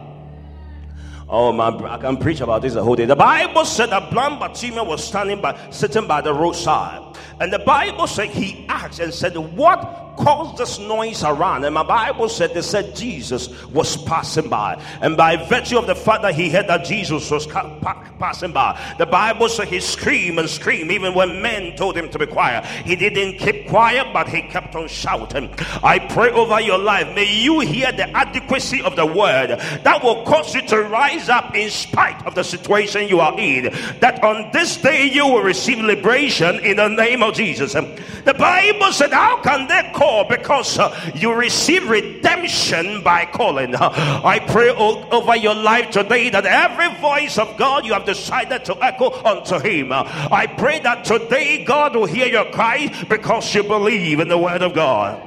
Oh 1.28 1.52
man, 1.52 1.85
I 1.85 1.99
can 1.99 2.16
preach 2.16 2.40
about 2.40 2.62
this 2.62 2.73
the 2.73 2.82
whole 2.82 2.97
day. 2.97 3.04
The 3.04 3.14
Bible 3.14 3.66
said 3.66 3.90
that 3.90 4.11
blind 4.11 4.40
Bartimaeus 4.40 4.87
was 4.87 5.04
standing 5.04 5.42
by, 5.42 5.58
sitting 5.70 6.06
by 6.06 6.23
the 6.23 6.32
roadside, 6.32 7.16
and 7.38 7.52
the 7.52 7.58
Bible 7.58 8.06
said 8.06 8.30
he 8.30 8.66
asked 8.68 8.99
and 8.99 9.12
said, 9.12 9.37
"What 9.37 10.08
caused 10.18 10.58
this 10.58 10.78
noise 10.78 11.22
around. 11.22 11.64
And 11.64 11.75
my 11.75 11.82
Bible 11.82 12.28
said 12.28 12.52
they 12.52 12.62
said 12.62 12.94
Jesus 12.94 13.48
was 13.66 13.96
passing 13.96 14.48
by. 14.48 14.82
And 15.00 15.16
by 15.16 15.37
virtue 15.37 15.78
of 15.78 15.87
the 15.87 15.94
fact 15.94 16.22
that 16.22 16.34
he 16.34 16.50
heard 16.50 16.66
that 16.66 16.84
Jesus 16.84 17.30
was 17.30 17.46
passing 17.46 18.52
by, 18.52 18.78
the 18.98 19.06
Bible 19.06 19.48
said 19.48 19.68
he 19.68 19.80
screamed 19.80 20.38
and 20.38 20.50
screamed 20.50 20.90
even 20.90 21.14
when 21.14 21.40
men 21.40 21.76
told 21.76 21.96
him 21.96 22.08
to 22.10 22.18
be 22.18 22.26
quiet. 22.26 22.64
He 22.84 22.96
didn't 22.96 23.38
keep 23.38 23.68
quiet, 23.68 24.08
but 24.12 24.28
he 24.28 24.42
kept 24.42 24.75
on 24.75 24.88
shouting. 24.88 25.54
I 25.82 26.00
pray 26.10 26.30
over 26.30 26.60
your 26.60 26.78
life. 26.78 27.14
May 27.14 27.32
you 27.32 27.60
hear 27.60 27.92
the 27.92 28.10
adequacy 28.16 28.82
of 28.82 28.96
the 28.96 29.06
word 29.06 29.50
that 29.50 30.02
will 30.02 30.25
cause 30.25 30.54
you 30.54 30.66
to 30.68 30.82
rise 30.82 31.28
up 31.28 31.54
in 31.54 31.70
spite 31.70 32.26
of 32.26 32.34
the 32.34 32.42
situation 32.42 33.08
you 33.08 33.20
are 33.20 33.38
in. 33.38 33.72
That 34.00 34.22
on 34.25 34.50
this 34.52 34.76
day 34.76 35.06
you 35.06 35.26
will 35.26 35.42
receive 35.42 35.78
liberation 35.78 36.56
in 36.60 36.76
the 36.76 36.88
name 36.88 37.22
of 37.22 37.34
Jesus. 37.34 37.72
The 37.72 38.34
Bible 38.34 38.92
said, 38.92 39.12
How 39.12 39.40
can 39.42 39.68
they 39.68 39.90
call? 39.94 40.08
Call 40.09 40.25
because 40.25 40.79
uh, 40.79 41.12
you 41.15 41.35
receive 41.35 41.88
redemption 41.88 43.03
by 43.03 43.27
calling. 43.27 43.75
I 43.77 44.38
pray 44.38 44.71
over 44.71 45.37
your 45.37 45.55
life 45.55 45.91
today 45.91 46.31
that 46.31 46.47
every 46.47 46.99
voice 47.00 47.37
of 47.37 47.57
God 47.59 47.85
you 47.85 47.93
have 47.93 48.07
decided 48.07 48.65
to 48.67 48.85
echo 48.85 49.11
unto 49.23 49.59
Him. 49.59 49.93
I 49.93 50.47
pray 50.47 50.81
that 50.81 51.05
today 51.05 51.65
God 51.65 51.95
will 51.95 52.07
hear 52.07 52.27
your 52.27 52.47
cry 52.50 52.88
because 53.09 53.55
you 53.55 53.62
believe 53.62 54.21
in 54.21 54.29
the 54.29 54.38
Word 54.38 54.62
of 54.62 54.75
God. 54.75 55.25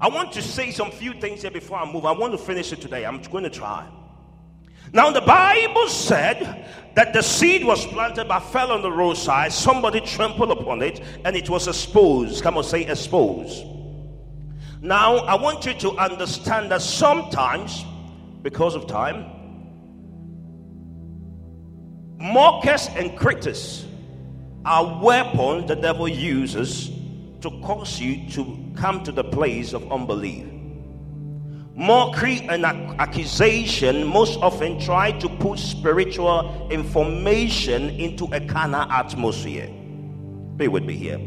I 0.00 0.08
want 0.08 0.32
to 0.32 0.42
say 0.42 0.72
some 0.72 0.90
few 0.90 1.14
things 1.14 1.42
here 1.42 1.52
before 1.52 1.78
I 1.78 1.90
move. 1.90 2.04
I 2.04 2.12
want 2.12 2.32
to 2.32 2.38
finish 2.38 2.72
it 2.72 2.80
today. 2.80 3.06
I'm 3.06 3.22
going 3.22 3.44
to 3.44 3.50
try. 3.50 3.88
Now, 4.94 5.10
the 5.10 5.22
Bible 5.22 5.88
said 5.88 6.64
that 6.94 7.12
the 7.12 7.20
seed 7.20 7.64
was 7.64 7.84
planted 7.84 8.28
but 8.28 8.38
fell 8.38 8.70
on 8.70 8.80
the 8.80 8.92
roadside. 8.92 9.52
Somebody 9.52 10.00
trampled 10.00 10.52
upon 10.52 10.82
it 10.82 11.00
and 11.24 11.34
it 11.34 11.50
was 11.50 11.66
exposed. 11.66 12.44
Come 12.44 12.56
on, 12.56 12.62
say 12.62 12.86
exposed. 12.86 13.66
Now, 14.80 15.16
I 15.16 15.34
want 15.34 15.66
you 15.66 15.74
to 15.74 15.90
understand 15.98 16.70
that 16.70 16.80
sometimes, 16.80 17.84
because 18.42 18.76
of 18.76 18.86
time, 18.86 19.26
mockers 22.18 22.88
and 22.94 23.18
critics 23.18 23.84
are 24.64 25.02
weapons 25.02 25.66
the 25.66 25.74
devil 25.74 26.06
uses 26.06 26.90
to 27.40 27.50
cause 27.62 27.98
you 27.98 28.30
to 28.30 28.72
come 28.76 29.02
to 29.02 29.10
the 29.10 29.24
place 29.24 29.72
of 29.72 29.90
unbelief. 29.90 30.53
Mockery 31.76 32.40
and 32.48 32.64
accusation 32.64 34.06
most 34.06 34.38
often 34.38 34.78
try 34.78 35.10
to 35.10 35.28
put 35.28 35.58
spiritual 35.58 36.68
information 36.70 37.90
into 37.90 38.26
a 38.26 38.40
carnal 38.46 38.88
atmosphere. 38.92 39.66
Be 40.56 40.68
with 40.68 40.84
me 40.84 40.94
here. 40.94 41.18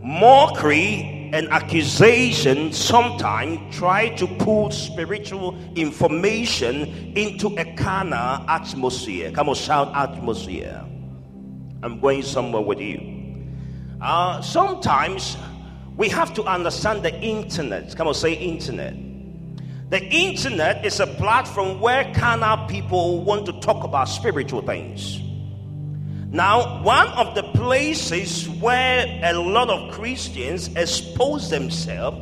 Mockery 0.00 1.28
and 1.34 1.48
accusation 1.50 2.72
sometimes 2.72 3.76
try 3.76 4.08
to 4.14 4.26
put 4.26 4.70
spiritual 4.72 5.54
information 5.74 7.12
into 7.14 7.48
a 7.58 7.74
carnal 7.74 8.48
atmosphere. 8.48 9.32
Come 9.32 9.50
on, 9.50 9.54
shout 9.54 9.94
atmosphere. 9.94 10.82
I'm 11.82 12.00
going 12.00 12.22
somewhere 12.22 12.62
with 12.62 12.80
you. 12.80 13.50
Uh, 14.00 14.40
sometimes 14.40 15.36
we 15.98 16.08
have 16.08 16.32
to 16.32 16.42
understand 16.44 17.02
the 17.02 17.14
internet. 17.20 17.94
Come 17.94 18.08
on, 18.08 18.14
say 18.14 18.32
internet 18.32 19.03
the 19.94 20.04
internet 20.06 20.84
is 20.84 20.98
a 20.98 21.06
platform 21.06 21.78
where 21.78 22.12
carnal 22.14 22.66
people 22.66 23.22
want 23.22 23.46
to 23.46 23.52
talk 23.60 23.84
about 23.84 24.06
spiritual 24.06 24.60
things. 24.60 25.20
Now, 26.32 26.82
one 26.82 27.06
of 27.10 27.36
the 27.36 27.44
places 27.44 28.48
where 28.48 29.06
a 29.22 29.34
lot 29.34 29.70
of 29.70 29.94
Christians 29.94 30.66
expose 30.74 31.48
themselves 31.48 32.18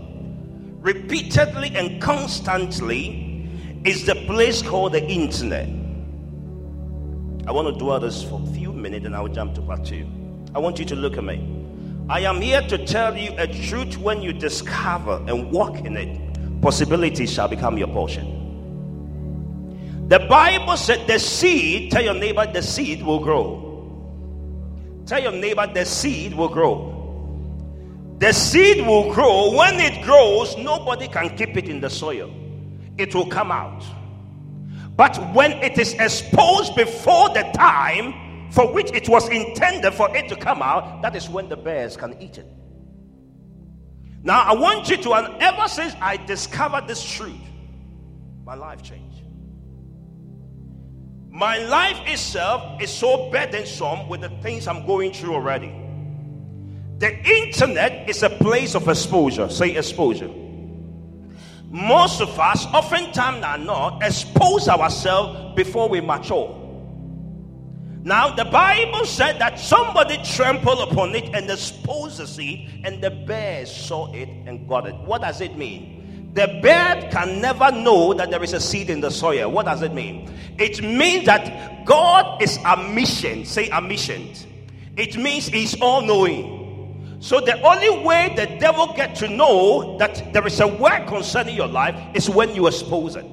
repeatedly 0.83 1.75
and 1.75 1.99
constantly 2.03 3.49
is 3.85 4.05
the 4.05 4.17
place 4.27 4.61
called 4.61 4.93
the 4.93 5.03
internet. 5.09 5.67
I 7.47 7.53
want 7.53 7.73
to 7.73 7.79
dwell 7.79 8.01
this 8.01 8.23
for 8.23 8.39
a 8.39 8.53
few 8.53 8.75
minutes 8.75 9.07
and 9.07 9.17
I 9.17 9.23
will 9.23 9.33
jump 9.33 9.55
to 9.55 9.63
part 9.63 9.87
two. 9.87 10.07
I 10.55 10.59
want 10.59 10.79
you 10.79 10.85
to 10.85 10.95
look 10.95 11.17
at 11.17 11.25
me. 11.25 11.41
I 12.11 12.21
am 12.21 12.43
here 12.43 12.61
to 12.69 12.85
tell 12.85 13.17
you 13.17 13.33
a 13.39 13.47
truth 13.47 13.97
when 13.97 14.21
you 14.21 14.35
discover 14.35 15.25
and 15.27 15.51
walk 15.51 15.79
in 15.87 15.97
it 15.97 16.32
possibilities 16.63 17.33
shall 17.33 17.49
become 17.49 17.77
your 17.77 17.89
portion. 17.89 18.39
The 20.09 20.21
Bible 20.21 20.77
said 20.77 21.07
the 21.07 21.19
seed, 21.19 21.91
tell 21.91 22.03
your 22.03 22.15
neighbor, 22.15 22.47
the 22.51 22.63
seed 22.63 23.03
will 23.03 23.21
grow. 23.21 23.69
Tell 25.07 25.21
your 25.21 25.33
neighbor, 25.33 25.67
the 25.67 25.85
seed 25.85 26.35
will 26.35 26.49
grow. 26.49 28.17
The 28.19 28.33
seed 28.33 28.87
will 28.87 29.13
grow. 29.13 29.57
When 29.57 29.81
it 29.81 30.05
grows, 30.05 30.57
nobody 30.57 31.09
can 31.09 31.37
keep 31.37 31.57
it 31.57 31.69
in 31.69 31.81
the 31.81 31.91
soil, 31.91 32.33
it 32.97 33.15
will 33.15 33.27
come 33.27 33.51
out. 33.51 33.83
But 34.97 35.17
when 35.35 35.53
it 35.63 35.79
is 35.79 35.95
exposed 35.95 36.77
before 36.77 37.31
the 37.31 37.43
time 37.55 38.51
for 38.53 38.73
which 38.73 38.93
it 38.93 39.09
was 39.09 39.29
intended 39.31 39.95
for 39.95 40.15
it 40.15 40.29
to 40.29 40.37
come 40.37 40.63
out, 40.63 41.03
that 41.03 41.17
is 41.17 41.29
when 41.29 41.49
the 41.49 41.57
bears 41.57 41.97
can 41.97 42.21
eat 42.21 42.39
it. 42.39 42.47
Now, 44.23 44.43
I 44.43 44.55
want 44.55 44.89
you 44.89 44.97
to, 44.99 45.15
and 45.15 45.43
ever 45.43 45.67
since 45.67 45.95
I 46.01 46.17
discovered 46.17 46.87
this 46.87 47.03
truth, 47.03 47.35
my 48.45 48.55
life 48.55 48.83
changed. 48.83 49.23
My 51.29 51.59
life 51.59 51.99
itself 52.07 52.81
is 52.81 52.91
so 52.91 53.31
burdensome 53.31 54.09
with 54.09 54.21
the 54.21 54.29
things 54.43 54.69
I'm 54.69 54.87
going 54.87 55.13
through 55.13 55.35
already. 55.35 55.75
The 56.99 57.19
internet 57.27 58.09
is 58.09 58.23
a 58.23 58.31
place 58.31 58.77
of 58.77 58.87
exposure. 58.89 59.49
Say 59.49 59.77
exposure. 59.77 60.31
Most 61.69 62.21
of 62.21 62.39
us, 62.39 62.67
oftentimes 62.67 63.43
are 63.43 63.59
not, 63.59 64.05
expose 64.05 64.69
ourselves 64.69 65.57
before 65.57 65.89
we 65.89 66.01
mature. 66.01 66.62
Now, 68.05 68.35
the 68.35 68.45
Bible 68.45 69.05
said 69.07 69.39
that 69.39 69.61
somebody 69.61 70.19
trampled 70.25 70.91
upon 70.91 71.15
it 71.15 71.33
and 71.35 71.49
exposed 71.49 72.19
the 72.19 72.27
seed, 72.27 72.69
and 72.83 73.01
the 73.01 73.11
bear 73.11 73.65
saw 73.65 74.13
it 74.13 74.29
and 74.29 74.69
got 74.69 74.89
it. 74.89 74.95
What 74.97 75.23
does 75.23 75.41
it 75.41 75.57
mean? 75.57 76.31
The 76.35 76.59
bear 76.63 77.09
can 77.13 77.41
never 77.41 77.71
know 77.71 78.13
that 78.15 78.31
there 78.31 78.43
is 78.43 78.55
a 78.55 78.61
seed 78.61 78.91
in 78.91 79.01
the 79.01 79.11
soil. 79.11 79.53
What 79.53 79.67
does 79.67 79.83
it 79.83 79.95
mean? 79.95 80.35
It 80.59 80.83
means 80.83 81.27
that 81.27 81.85
God 81.85 82.43
is 82.43 82.59
omniscient. 82.59 83.47
Say 83.47 83.71
omniscient. 83.71 84.47
It 84.97 85.17
means 85.17 85.47
He's 85.47 85.81
all 85.81 86.03
knowing. 86.03 87.19
So 87.21 87.41
the 87.41 87.61
only 87.63 88.05
way 88.05 88.33
the 88.35 88.47
devil 88.59 88.93
get 88.95 89.15
to 89.17 89.29
know 89.29 89.97
that 89.99 90.33
there 90.33 90.45
is 90.45 90.59
a 90.59 90.67
word 90.67 91.07
concerning 91.07 91.55
your 91.55 91.69
life 91.69 91.95
is 92.15 92.29
when 92.29 92.53
you 92.53 92.67
expose 92.67 93.15
it. 93.15 93.27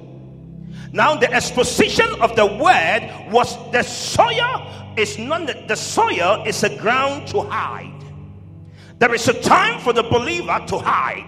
Now, 0.92 1.14
the 1.14 1.32
exposition 1.32 2.08
of 2.20 2.34
the 2.34 2.46
word 2.46 3.30
was 3.30 3.56
the 3.70 3.82
soil 3.82 4.66
is 4.96 5.18
not 5.18 5.46
the 5.68 5.76
soil 5.76 6.42
is 6.46 6.64
a 6.64 6.76
ground 6.76 7.28
to 7.28 7.42
hide. 7.42 8.04
There 8.98 9.14
is 9.14 9.28
a 9.28 9.40
time 9.40 9.80
for 9.80 9.92
the 9.92 10.02
believer 10.02 10.62
to 10.66 10.78
hide. 10.78 11.26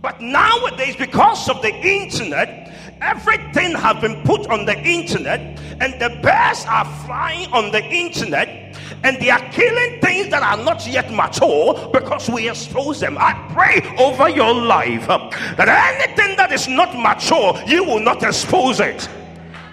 But 0.00 0.20
nowadays, 0.20 0.96
because 0.96 1.48
of 1.48 1.60
the 1.60 1.74
internet, 1.74 2.89
everything 3.00 3.74
has 3.74 4.00
been 4.00 4.22
put 4.22 4.48
on 4.48 4.64
the 4.64 4.78
internet, 4.78 5.40
and 5.80 5.94
the 6.00 6.10
bears 6.22 6.64
are 6.66 6.84
flying 7.04 7.50
on 7.52 7.70
the 7.72 7.82
internet, 7.82 8.76
and 9.02 9.18
they 9.18 9.30
are 9.30 9.40
killing 9.50 10.00
things 10.00 10.28
that 10.30 10.42
are 10.42 10.62
not 10.62 10.86
yet 10.86 11.10
mature 11.12 11.90
because 11.92 12.28
we 12.28 12.48
expose 12.48 13.00
them. 13.00 13.16
I 13.18 13.32
pray 13.52 13.96
over 13.98 14.28
your 14.28 14.54
life 14.54 15.06
that 15.08 15.68
anything 15.68 16.36
that 16.36 16.52
is 16.52 16.68
not 16.68 16.94
mature, 16.94 17.60
you 17.66 17.84
will 17.84 18.00
not 18.00 18.22
expose 18.22 18.80
it. 18.80 19.08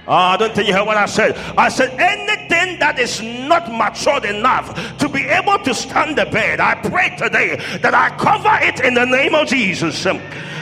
Uh, 0.07 0.13
I 0.13 0.37
don't 0.37 0.55
think 0.55 0.69
you 0.69 0.73
heard 0.73 0.87
what 0.87 0.95
I 0.95 1.05
said. 1.05 1.35
I 1.57 1.67
said 1.67 1.91
anything 1.99 2.79
that 2.79 2.97
is 2.97 3.21
not 3.21 3.69
matured 3.69 4.23
enough 4.23 4.97
to 4.99 5.09
be 5.09 5.23
able 5.25 5.59
to 5.59 5.73
stand 5.73 6.17
the 6.17 6.25
bed, 6.25 6.61
I 6.61 6.75
pray 6.75 7.15
today 7.17 7.57
that 7.81 7.93
I 7.93 8.15
cover 8.17 8.57
it 8.65 8.79
in 8.79 8.93
the 8.93 9.05
name 9.05 9.35
of 9.35 9.47
Jesus. 9.47 10.05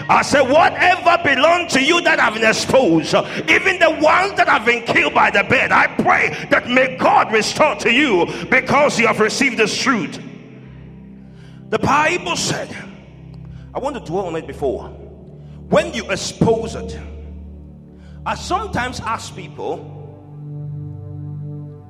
I 0.08 0.22
said, 0.24 0.50
whatever 0.50 1.22
belongs 1.24 1.74
to 1.74 1.84
you 1.84 2.02
that 2.02 2.20
have 2.20 2.34
been 2.34 2.48
exposed, 2.48 3.14
even 3.50 3.80
the 3.80 3.98
ones 4.02 4.34
that 4.34 4.48
have 4.48 4.66
been 4.66 4.84
killed 4.84 5.14
by 5.14 5.30
the 5.30 5.44
bed, 5.44 5.72
I 5.72 5.88
pray 5.88 6.48
that 6.50 6.68
may 6.68 6.96
God 6.98 7.32
restore 7.32 7.76
to 7.76 7.92
you 7.92 8.26
because 8.50 9.00
you 9.00 9.06
have 9.06 9.20
received 9.20 9.58
this 9.58 9.78
truth. 9.78 10.20
The 11.70 11.80
Bible 11.80 12.36
said, 12.36 12.76
I 13.74 13.80
want 13.80 13.96
to 13.96 14.02
dwell 14.02 14.26
on 14.26 14.36
it 14.36 14.48
before. 14.48 14.88
When 15.70 15.94
you 15.94 16.10
expose 16.12 16.76
it, 16.76 17.00
I 18.26 18.36
sometimes 18.36 19.00
ask 19.02 19.36
people 19.36 19.92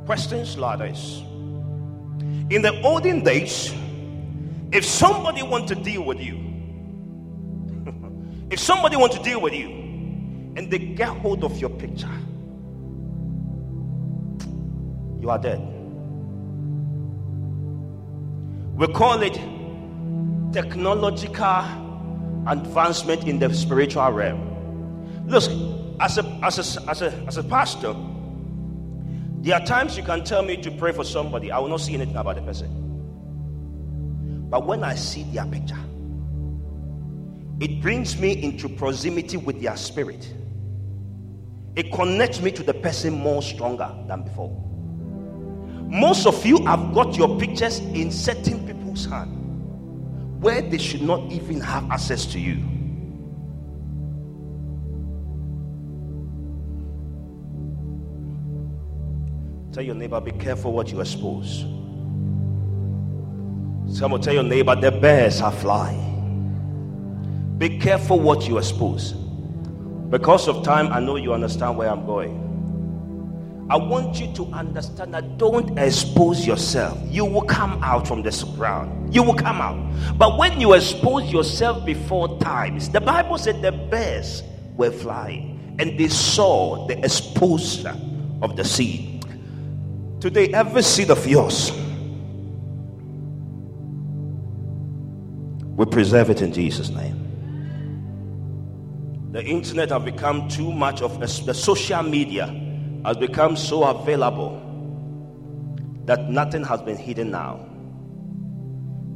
questions 0.05 0.57
like 0.57 0.79
this. 0.79 1.21
In 2.49 2.61
the 2.61 2.79
olden 2.83 3.23
days, 3.23 3.73
if 4.71 4.83
somebody 4.85 5.43
want 5.43 5.69
to 5.69 5.75
deal 5.75 6.03
with 6.03 6.19
you, 6.19 6.35
if 8.51 8.59
somebody 8.59 8.97
want 8.97 9.13
to 9.13 9.23
deal 9.23 9.39
with 9.39 9.53
you, 9.53 9.69
and 10.57 10.69
they 10.69 10.79
get 10.79 11.07
hold 11.07 11.43
of 11.43 11.57
your 11.59 11.69
picture, 11.69 12.09
you 15.21 15.29
are 15.29 15.39
dead. 15.39 15.61
We 18.75 18.87
call 18.87 19.21
it 19.21 19.39
technological 20.53 21.63
advancement 22.45 23.23
in 23.23 23.39
the 23.39 23.53
spiritual 23.53 24.11
realm. 24.11 25.27
Look, 25.27 25.43
as 25.99 26.17
a, 26.17 26.39
as 26.43 26.77
a, 26.77 26.89
as 26.89 27.01
a, 27.01 27.11
as 27.27 27.37
a 27.37 27.43
pastor, 27.43 27.95
there 29.41 29.55
are 29.55 29.65
times 29.65 29.95
you 29.95 30.03
can 30.03 30.23
tell 30.23 30.43
me 30.43 30.57
to 30.57 30.71
pray 30.71 30.91
for 30.91 31.03
somebody, 31.03 31.51
I 31.51 31.59
will 31.59 31.69
not 31.69 31.81
see 31.81 31.93
anything 31.93 32.15
about 32.15 32.35
the 32.35 32.41
person. 32.41 32.83
But 34.49 34.65
when 34.65 34.83
I 34.83 34.95
see 34.95 35.23
their 35.23 35.45
picture, 35.45 35.79
it 37.59 37.81
brings 37.81 38.19
me 38.19 38.43
into 38.43 38.67
proximity 38.67 39.37
with 39.37 39.61
their 39.61 39.77
spirit. 39.77 40.33
It 41.75 41.91
connects 41.93 42.41
me 42.41 42.51
to 42.51 42.63
the 42.63 42.73
person 42.73 43.13
more 43.13 43.41
stronger 43.41 43.93
than 44.07 44.23
before. 44.23 44.49
Most 45.87 46.25
of 46.25 46.45
you 46.45 46.65
have 46.65 46.93
got 46.93 47.15
your 47.15 47.39
pictures 47.39 47.79
in 47.79 48.11
certain 48.11 48.65
people's 48.65 49.05
hand 49.05 50.41
where 50.41 50.61
they 50.61 50.77
should 50.77 51.01
not 51.01 51.31
even 51.31 51.61
have 51.61 51.89
access 51.91 52.25
to 52.27 52.39
you. 52.39 52.74
Tell 59.75 59.83
your 59.83 59.95
neighbor, 59.95 60.21
be 60.21 60.31
careful 60.31 60.71
what 60.71 60.89
you 60.89 61.01
expose. 61.01 61.65
Someone 63.93 64.21
tell 64.21 64.33
your 64.33 64.43
neighbor, 64.43 64.73
the 64.73 64.89
bears 64.89 65.41
are 65.41 65.51
flying. 65.51 67.57
Be 67.57 67.77
careful 67.77 68.21
what 68.21 68.47
you 68.47 68.57
expose. 68.57 69.11
Because 70.09 70.47
of 70.47 70.63
time, 70.63 70.93
I 70.93 71.01
know 71.01 71.17
you 71.17 71.33
understand 71.33 71.77
where 71.77 71.89
I'm 71.89 72.05
going. 72.05 73.67
I 73.69 73.75
want 73.75 74.17
you 74.17 74.33
to 74.35 74.45
understand 74.53 75.13
that 75.13 75.37
don't 75.37 75.77
expose 75.77 76.47
yourself. 76.47 76.97
You 77.09 77.25
will 77.25 77.41
come 77.41 77.77
out 77.83 78.07
from 78.07 78.23
this 78.23 78.45
ground. 78.45 79.13
You 79.13 79.23
will 79.23 79.35
come 79.35 79.59
out. 79.59 80.17
But 80.17 80.37
when 80.37 80.61
you 80.61 80.71
expose 80.71 81.33
yourself 81.33 81.85
before 81.85 82.39
times, 82.39 82.87
the 82.87 83.01
Bible 83.01 83.37
said 83.37 83.61
the 83.61 83.73
bears 83.73 84.41
were 84.77 84.91
flying 84.91 85.75
and 85.79 85.99
they 85.99 86.07
saw 86.07 86.87
the 86.87 86.97
exposure 87.03 87.97
of 88.41 88.55
the 88.55 88.63
seed. 88.63 89.14
Today, 90.19 90.47
every 90.53 90.81
seed 90.81 91.11
of 91.11 91.27
yours, 91.27 91.71
we 95.75 95.85
preserve 95.85 96.29
it 96.29 96.41
in 96.41 96.53
Jesus' 96.53 96.89
name. 96.89 97.21
The 99.33 99.43
internet 99.43 99.89
have 99.89 100.05
become 100.05 100.47
too 100.47 100.71
much 100.71 101.01
of 101.01 101.15
a, 101.21 101.27
the 101.43 101.53
social 101.53 102.01
media 102.03 102.47
has 103.03 103.17
become 103.17 103.57
so 103.57 103.83
available 103.83 104.61
that 106.05 106.29
nothing 106.29 106.63
has 106.63 106.81
been 106.81 106.95
hidden 106.97 107.31
now. 107.31 107.67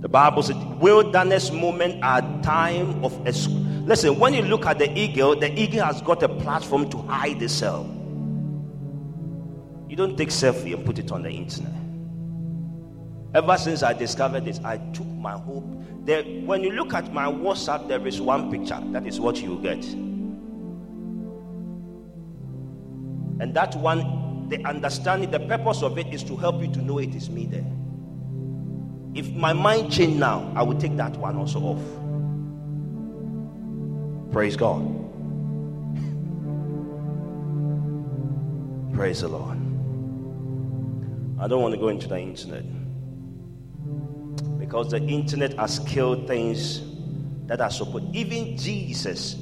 The 0.01 0.09
Bible 0.09 0.43
says 0.43 0.57
wilderness 0.79 1.51
moment 1.51 2.03
are 2.03 2.21
time 2.41 3.03
of 3.03 3.17
listen. 3.25 4.19
When 4.19 4.33
you 4.33 4.41
look 4.41 4.65
at 4.65 4.79
the 4.79 4.91
eagle, 4.97 5.39
the 5.39 5.57
eagle 5.59 5.83
has 5.85 6.01
got 6.01 6.21
a 6.23 6.29
platform 6.29 6.89
to 6.89 6.97
hide 6.97 7.41
itself. 7.41 7.87
Don't 9.99 10.15
take 10.17 10.29
selfie 10.29 10.73
and 10.73 10.85
put 10.85 10.97
it 10.97 11.11
on 11.11 11.23
the 11.23 11.29
internet. 11.29 11.73
Ever 13.33 13.57
since 13.57 13.83
I 13.83 13.91
discovered 13.91 14.45
this, 14.45 14.61
I 14.63 14.77
took 14.93 15.05
my 15.05 15.33
hope. 15.33 15.65
There, 16.05 16.23
when 16.23 16.63
you 16.63 16.71
look 16.71 16.93
at 16.93 17.13
my 17.13 17.25
WhatsApp, 17.25 17.89
there 17.89 18.07
is 18.07 18.21
one 18.21 18.49
picture. 18.49 18.81
That 18.93 19.05
is 19.05 19.19
what 19.19 19.41
you 19.41 19.59
get. 19.61 19.83
And 23.41 23.53
that 23.53 23.75
one, 23.75 24.47
the 24.47 24.63
understanding, 24.63 25.31
the 25.31 25.41
purpose 25.41 25.83
of 25.83 25.97
it 25.97 26.07
is 26.13 26.23
to 26.23 26.37
help 26.37 26.61
you 26.61 26.71
to 26.71 26.81
know 26.81 26.99
it 26.99 27.13
is 27.13 27.29
me 27.29 27.45
there. 27.45 27.69
If 29.13 29.29
my 29.33 29.51
mind 29.51 29.91
changed 29.91 30.17
now, 30.17 30.49
I 30.55 30.63
would 30.63 30.79
take 30.79 30.95
that 30.95 31.17
one 31.17 31.35
also 31.35 31.59
off. 31.59 31.81
Praise 34.31 34.55
God. 34.55 34.79
Praise 38.93 39.19
the 39.19 39.27
Lord. 39.27 39.68
I 41.39 41.47
don't 41.47 41.61
want 41.61 41.73
to 41.73 41.79
go 41.79 41.87
into 41.87 42.07
the 42.07 42.19
internet 42.19 42.65
because 44.59 44.91
the 44.91 44.97
internet 44.97 45.53
has 45.53 45.79
killed 45.79 46.27
things 46.27 46.81
that 47.47 47.61
are 47.61 47.71
supposed. 47.71 48.13
Even 48.13 48.57
Jesus, 48.57 49.37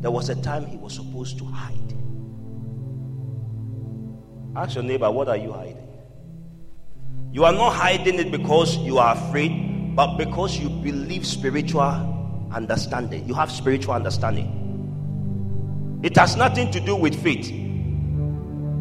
there 0.00 0.12
was 0.12 0.28
a 0.28 0.40
time 0.40 0.66
he 0.66 0.76
was 0.76 0.94
supposed 0.94 1.36
to 1.38 1.44
hide. 1.44 1.74
Ask 4.54 4.76
your 4.76 4.84
neighbor, 4.84 5.10
what 5.10 5.28
are 5.28 5.36
you 5.36 5.52
hiding? 5.52 5.82
You 7.32 7.44
are 7.44 7.52
not 7.52 7.74
hiding 7.74 8.20
it 8.20 8.30
because 8.30 8.76
you 8.78 8.98
are 8.98 9.16
afraid, 9.16 9.96
but 9.96 10.16
because 10.16 10.56
you 10.56 10.68
believe 10.68 11.26
spiritual 11.26 12.48
understanding. 12.52 13.26
You 13.28 13.34
have 13.34 13.50
spiritual 13.50 13.94
understanding. 13.94 14.62
It 16.02 16.16
has 16.16 16.36
nothing 16.36 16.70
to 16.70 16.80
do 16.80 16.94
with 16.94 17.20
faith 17.20 17.50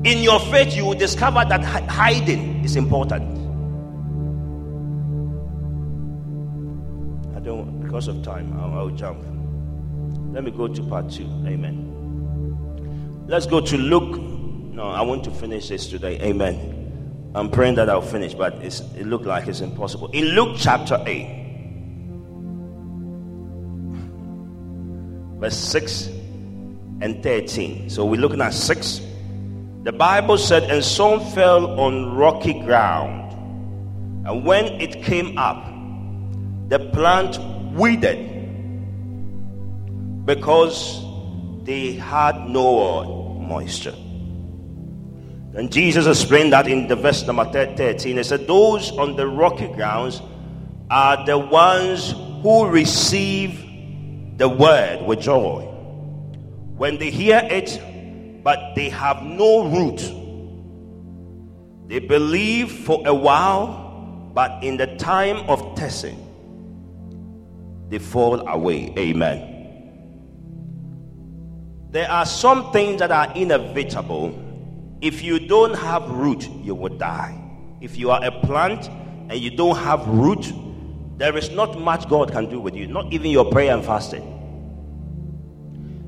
in 0.05 0.19
your 0.19 0.39
faith, 0.39 0.75
you 0.75 0.85
will 0.85 0.93
discover 0.93 1.43
that 1.49 1.63
hiding 1.89 2.63
is 2.63 2.75
important. 2.75 3.23
I 7.35 7.39
don't, 7.39 7.81
because 7.81 8.07
of 8.07 8.21
time, 8.21 8.53
I'll, 8.59 8.73
I'll 8.77 8.89
jump. 8.91 9.25
Let 10.31 10.43
me 10.43 10.51
go 10.51 10.67
to 10.67 10.83
part 10.83 11.09
two. 11.09 11.25
Amen. 11.47 13.25
Let's 13.27 13.47
go 13.47 13.59
to 13.61 13.77
Luke. 13.77 14.21
No, 14.75 14.83
I 14.83 15.01
want 15.01 15.23
to 15.23 15.31
finish 15.31 15.69
this 15.69 15.87
today. 15.87 16.19
Amen. 16.21 17.31
I'm 17.33 17.49
praying 17.49 17.75
that 17.75 17.89
I'll 17.89 18.01
finish, 18.01 18.35
but 18.35 18.53
it 18.63 19.07
looked 19.07 19.25
like 19.25 19.47
it's 19.47 19.61
impossible. 19.61 20.09
In 20.11 20.25
Luke 20.35 20.55
chapter 20.59 21.03
8, 21.03 21.45
verse 25.39 25.57
6 25.57 26.07
and 27.01 27.23
13. 27.23 27.89
So 27.89 28.05
we're 28.05 28.21
looking 28.21 28.41
at 28.41 28.53
6 28.53 29.01
the 29.85 29.91
Bible 29.91 30.39
said, 30.39 30.63
and 30.63 30.83
some 30.83 31.19
fell 31.19 31.79
on 31.79 32.15
rocky 32.15 32.59
ground. 32.61 33.31
And 34.27 34.43
when 34.43 34.65
it 34.81 35.03
came 35.03 35.37
up, 35.37 35.63
the 36.69 36.79
plant 36.91 37.37
withered 37.75 38.17
because 40.25 41.05
they 41.65 41.91
had 41.91 42.49
no 42.49 43.35
moisture. 43.39 43.93
And 45.53 45.71
Jesus 45.71 46.07
explained 46.07 46.51
that 46.53 46.67
in 46.67 46.87
the 46.87 46.95
verse 46.95 47.21
number 47.27 47.45
13. 47.45 48.17
He 48.17 48.23
said, 48.23 48.47
Those 48.47 48.91
on 48.93 49.15
the 49.15 49.27
rocky 49.27 49.67
grounds 49.67 50.19
are 50.89 51.23
the 51.27 51.37
ones 51.37 52.15
who 52.41 52.65
receive 52.65 53.63
the 54.37 54.49
word 54.49 55.05
with 55.05 55.19
joy. 55.21 55.61
When 56.75 56.97
they 56.97 57.11
hear 57.11 57.39
it, 57.43 57.79
but 58.45 58.75
they 58.75 58.89
have 58.89 59.23
no 59.23 59.67
root. 59.67 59.97
They 61.89 61.97
believe 61.97 62.71
for 62.71 63.01
a 63.07 63.13
while, 63.13 64.29
but 64.35 64.63
in 64.63 64.77
the 64.77 64.85
time 64.97 65.37
of 65.49 65.75
testing, 65.75 66.19
they 67.89 67.97
fall 67.97 68.47
away. 68.47 68.93
Amen. 68.99 69.51
There 71.89 72.07
are 72.07 72.27
some 72.27 72.71
things 72.71 72.99
that 72.99 73.09
are 73.09 73.33
inevitable. 73.35 74.39
If 75.01 75.23
you 75.23 75.39
don't 75.39 75.73
have 75.73 76.07
root, 76.11 76.47
you 76.61 76.75
will 76.75 76.95
die. 76.95 77.41
If 77.81 77.97
you 77.97 78.11
are 78.11 78.23
a 78.23 78.29
plant 78.41 78.89
and 79.29 79.39
you 79.39 79.49
don't 79.49 79.77
have 79.77 80.07
root, 80.07 80.53
there 81.17 81.35
is 81.35 81.49
not 81.49 81.79
much 81.79 82.07
God 82.07 82.31
can 82.31 82.47
do 82.47 82.59
with 82.59 82.75
you, 82.75 82.85
not 82.85 83.11
even 83.11 83.31
your 83.31 83.49
prayer 83.49 83.73
and 83.73 83.83
fasting. 83.83 84.34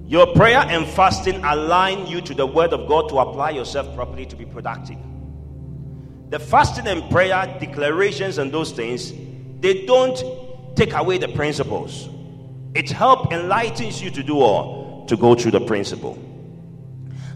Your 0.07 0.25
prayer 0.33 0.59
and 0.59 0.87
fasting 0.87 1.43
align 1.43 2.07
you 2.07 2.21
to 2.21 2.33
the 2.33 2.45
word 2.45 2.71
of 2.71 2.87
God 2.87 3.09
to 3.09 3.17
apply 3.19 3.49
yourself 3.51 3.93
properly 3.93 4.25
to 4.27 4.35
be 4.37 4.45
productive. 4.45 4.97
The 6.29 6.39
fasting 6.39 6.87
and 6.87 7.09
prayer 7.11 7.57
declarations 7.59 8.37
and 8.37 8.51
those 8.51 8.71
things, 8.71 9.11
they 9.59 9.85
don't 9.85 10.75
take 10.77 10.93
away 10.93 11.17
the 11.17 11.27
principles. 11.27 12.07
It 12.73 12.89
help 12.89 13.33
enlightens 13.33 14.01
you 14.01 14.09
to 14.11 14.23
do 14.23 14.39
all 14.39 15.05
to 15.07 15.17
go 15.17 15.35
through 15.35 15.51
the 15.51 15.61
principle. 15.61 16.17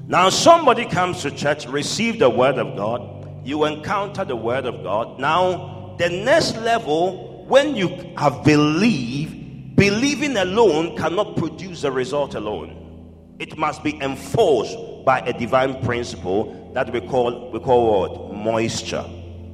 Now 0.07 0.29
somebody 0.29 0.85
comes 0.85 1.21
to 1.23 1.31
church, 1.31 1.65
receive 1.65 2.19
the 2.19 2.29
word 2.29 2.57
of 2.57 2.77
God, 2.77 3.45
you 3.45 3.65
encounter 3.65 4.23
the 4.23 4.35
word 4.35 4.65
of 4.65 4.83
God. 4.83 5.19
Now 5.19 5.95
the 5.97 6.09
next 6.09 6.55
level 6.57 7.45
when 7.47 7.75
you 7.75 8.13
have 8.17 8.43
believed, 8.43 9.40
believing 9.81 10.37
alone 10.37 10.95
cannot 10.95 11.35
produce 11.35 11.83
a 11.83 11.91
result 11.91 12.35
alone. 12.35 13.35
It 13.39 13.57
must 13.57 13.83
be 13.83 13.99
enforced 13.99 14.77
by 15.03 15.21
a 15.21 15.33
divine 15.33 15.81
principle 15.83 16.71
that 16.75 16.93
we 16.93 17.01
call 17.01 17.49
we 17.49 17.59
call 17.59 18.01
what 18.01 18.31
moisture. 18.31 19.03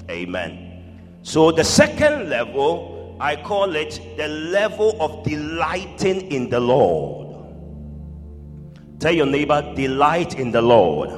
Amen. 0.09 1.21
So 1.21 1.53
the 1.53 1.63
second 1.63 2.29
level, 2.29 3.15
I 3.21 3.37
call 3.37 3.73
it 3.77 4.01
the 4.17 4.27
level 4.27 4.97
of 5.01 5.23
delighting 5.23 6.29
in 6.29 6.49
the 6.49 6.59
Lord. 6.59 7.37
Tell 8.99 9.13
your 9.13 9.27
neighbor, 9.27 9.61
delight 9.77 10.37
in 10.37 10.51
the 10.51 10.61
Lord. 10.61 11.09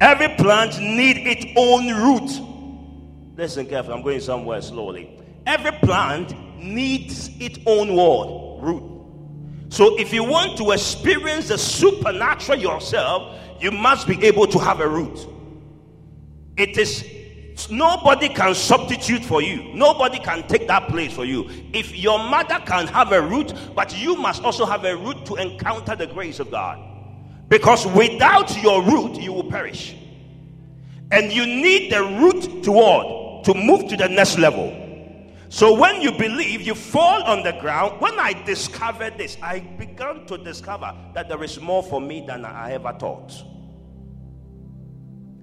Every 0.00 0.28
plant 0.36 0.80
need 0.80 1.18
its 1.18 1.44
own 1.54 1.86
root. 1.86 3.36
Listen 3.36 3.66
carefully, 3.66 3.94
I'm 3.94 4.02
going 4.02 4.20
somewhere 4.20 4.62
slowly. 4.62 5.20
Every 5.44 5.72
plant 5.72 6.34
needs 6.62 7.30
its 7.40 7.58
own 7.66 7.94
word, 7.94 8.62
root. 8.62 8.92
So 9.72 9.98
if 9.98 10.12
you 10.12 10.22
want 10.22 10.58
to 10.58 10.72
experience 10.72 11.48
the 11.48 11.58
supernatural 11.58 12.58
yourself, 12.58 13.38
you 13.60 13.70
must 13.70 14.06
be 14.06 14.22
able 14.24 14.46
to 14.48 14.58
have 14.58 14.80
a 14.80 14.88
root. 14.88 15.26
It 16.56 16.76
is 16.76 17.04
nobody 17.70 18.28
can 18.28 18.54
substitute 18.54 19.24
for 19.24 19.40
you. 19.40 19.72
Nobody 19.74 20.18
can 20.18 20.46
take 20.48 20.66
that 20.68 20.88
place 20.88 21.12
for 21.12 21.24
you. 21.24 21.48
If 21.72 21.96
your 21.96 22.18
mother 22.18 22.58
can 22.66 22.86
have 22.88 23.12
a 23.12 23.22
root, 23.22 23.54
but 23.74 23.96
you 23.98 24.16
must 24.16 24.42
also 24.42 24.66
have 24.66 24.84
a 24.84 24.96
root 24.96 25.24
to 25.26 25.36
encounter 25.36 25.96
the 25.96 26.06
grace 26.06 26.40
of 26.40 26.50
God. 26.50 26.78
Because 27.48 27.86
without 27.86 28.62
your 28.62 28.82
root, 28.82 29.20
you 29.20 29.32
will 29.32 29.50
perish. 29.50 29.94
And 31.10 31.32
you 31.32 31.46
need 31.46 31.92
the 31.92 32.02
root 32.02 32.62
toward 32.62 33.44
to 33.44 33.54
move 33.54 33.88
to 33.88 33.96
the 33.96 34.08
next 34.08 34.38
level. 34.38 34.81
So 35.52 35.78
when 35.78 36.00
you 36.00 36.12
believe, 36.12 36.62
you 36.62 36.74
fall 36.74 37.22
on 37.24 37.42
the 37.42 37.52
ground. 37.52 38.00
When 38.00 38.18
I 38.18 38.32
discovered 38.32 39.18
this, 39.18 39.36
I 39.42 39.60
began 39.60 40.24
to 40.28 40.38
discover 40.38 40.96
that 41.12 41.28
there 41.28 41.44
is 41.44 41.60
more 41.60 41.82
for 41.82 42.00
me 42.00 42.24
than 42.26 42.46
I 42.46 42.72
ever 42.72 42.96
thought. 42.98 43.34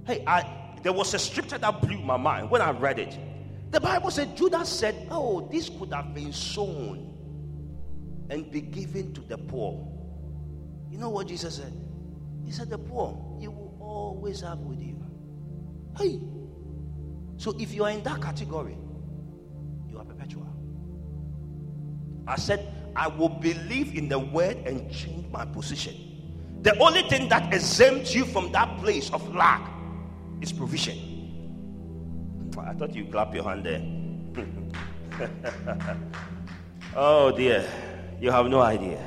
Hey, 0.07 0.23
I 0.25 0.79
there 0.81 0.93
was 0.93 1.13
a 1.13 1.19
scripture 1.19 1.59
that 1.59 1.81
blew 1.83 2.01
my 2.01 2.17
mind 2.17 2.49
when 2.49 2.59
I 2.59 2.71
read 2.71 2.97
it. 2.97 3.19
The 3.69 3.79
Bible 3.79 4.09
said 4.09 4.35
Judas 4.35 4.67
said, 4.67 4.95
"Oh, 5.11 5.47
this 5.51 5.69
could 5.69 5.93
have 5.93 6.11
been 6.15 6.33
sown 6.33 7.13
and 8.31 8.49
be 8.49 8.61
given 8.61 9.13
to 9.13 9.21
the 9.21 9.37
poor." 9.37 9.87
You 10.89 10.97
know 10.97 11.11
what 11.11 11.27
Jesus 11.27 11.57
said? 11.57 11.71
He 12.43 12.51
said, 12.51 12.71
"The 12.71 12.79
poor 12.79 13.37
you 13.39 13.51
will 13.51 13.77
always 13.79 14.41
have 14.41 14.57
with 14.57 14.81
you." 14.81 15.05
Hey, 15.95 16.19
so 17.37 17.55
if 17.59 17.75
you 17.75 17.83
are 17.83 17.91
in 17.91 18.01
that 18.01 18.23
category, 18.23 18.75
I 22.29 22.35
said, 22.35 22.71
I 22.95 23.07
will 23.07 23.29
believe 23.29 23.95
in 23.95 24.07
the 24.07 24.19
word 24.19 24.57
and 24.57 24.91
change 24.91 25.25
my 25.31 25.45
position. 25.45 25.95
The 26.61 26.77
only 26.77 27.01
thing 27.09 27.27
that 27.29 27.51
exempts 27.51 28.13
you 28.13 28.23
from 28.25 28.51
that 28.51 28.77
place 28.79 29.09
of 29.09 29.33
lack 29.33 29.67
is 30.39 30.51
provision. 30.53 30.95
I 32.59 32.73
thought 32.73 32.93
you 32.93 33.05
clap 33.05 33.33
your 33.33 33.45
hand 33.45 33.65
there. 33.65 33.81
oh 36.95 37.35
dear, 37.35 37.67
you 38.21 38.29
have 38.29 38.45
no 38.45 38.61
idea. 38.61 39.03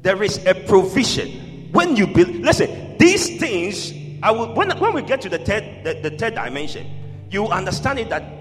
There 0.00 0.22
is 0.22 0.38
a 0.46 0.54
provision 0.54 1.68
when 1.72 1.94
you 1.94 2.06
build. 2.06 2.28
Listen, 2.36 2.96
these 2.96 3.38
things. 3.38 3.92
I 4.22 4.30
will 4.30 4.54
when 4.54 4.70
when 4.78 4.94
we 4.94 5.02
get 5.02 5.20
to 5.22 5.28
the 5.28 5.38
third 5.38 5.84
the, 5.84 6.08
the 6.08 6.16
third 6.16 6.34
dimension, 6.34 6.86
you 7.30 7.48
understand 7.48 7.98
it 7.98 8.08
that 8.08 8.39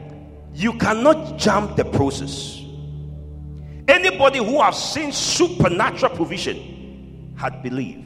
you 0.53 0.73
cannot 0.73 1.37
jump 1.37 1.75
the 1.75 1.85
process. 1.85 2.61
Anybody 3.87 4.37
who 4.39 4.61
has 4.61 4.93
seen 4.93 5.11
supernatural 5.11 6.15
provision 6.15 7.33
had 7.37 7.63
believed. 7.63 8.05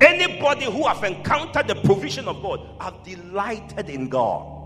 Anybody 0.00 0.64
who 0.64 0.86
have 0.86 1.04
encountered 1.04 1.68
the 1.68 1.74
provision 1.76 2.26
of 2.26 2.42
God 2.42 2.60
have 2.80 3.02
delighted 3.04 3.88
in 3.88 4.08
God. 4.08 4.58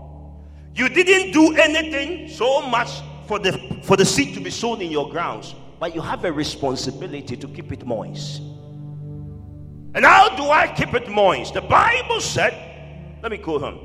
You 0.73 0.89
didn't 0.89 1.31
do 1.31 1.55
anything 1.55 2.27
so 2.29 2.61
much 2.61 2.89
for 3.27 3.39
the 3.39 3.53
for 3.83 3.95
the 3.95 4.05
seed 4.05 4.33
to 4.35 4.41
be 4.41 4.49
sown 4.49 4.81
in 4.81 4.91
your 4.91 5.09
grounds, 5.09 5.55
but 5.79 5.95
you 5.95 6.01
have 6.01 6.25
a 6.25 6.31
responsibility 6.31 7.37
to 7.37 7.47
keep 7.47 7.71
it 7.71 7.85
moist. 7.85 8.41
And 9.93 10.03
how 10.03 10.35
do 10.35 10.43
I 10.49 10.67
keep 10.67 10.93
it 10.93 11.07
moist? 11.09 11.53
The 11.53 11.61
Bible 11.61 12.19
said, 12.19 12.53
let 13.23 13.31
me 13.31 13.37
quote 13.37 13.61
him. 13.61 13.79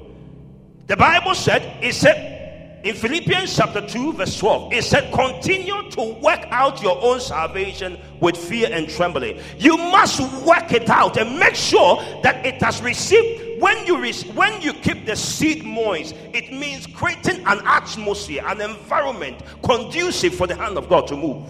The 0.88 0.96
Bible 0.96 1.37
said, 1.37 1.62
it 1.85 1.94
said, 1.94 2.39
in 2.82 2.94
Philippians 2.94 3.54
chapter 3.54 3.86
2, 3.86 4.14
verse 4.14 4.38
12, 4.38 4.72
it 4.72 4.84
said, 4.84 5.12
Continue 5.12 5.90
to 5.90 6.14
work 6.22 6.46
out 6.50 6.82
your 6.82 6.98
own 7.02 7.20
salvation 7.20 7.98
with 8.20 8.36
fear 8.36 8.70
and 8.72 8.88
trembling. 8.88 9.38
You 9.58 9.76
must 9.76 10.20
work 10.46 10.72
it 10.72 10.88
out 10.88 11.18
and 11.18 11.38
make 11.38 11.54
sure 11.54 12.02
that 12.22 12.46
it 12.46 12.62
has 12.62 12.80
received. 12.80 13.60
When 13.60 13.86
you 13.86 14.00
re- 14.00 14.14
when 14.34 14.62
you 14.62 14.72
keep 14.72 15.04
the 15.04 15.14
seed 15.14 15.62
moist, 15.62 16.14
it 16.32 16.50
means 16.50 16.86
creating 16.86 17.44
an 17.44 17.60
atmosphere, 17.66 18.42
an 18.46 18.62
environment 18.62 19.42
conducive 19.62 20.34
for 20.34 20.46
the 20.46 20.54
hand 20.54 20.78
of 20.78 20.88
God 20.88 21.06
to 21.08 21.16
move. 21.16 21.46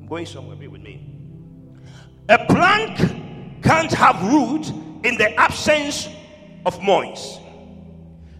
I'm 0.00 0.06
going 0.06 0.26
somewhere, 0.26 0.54
be 0.54 0.68
with 0.68 0.82
me. 0.82 1.02
A 2.28 2.44
plant 2.46 2.98
can't 3.64 3.92
have 3.92 4.22
root 4.22 4.68
in 5.04 5.16
the 5.18 5.34
absence 5.34 6.08
of 6.64 6.80
moist. 6.80 7.40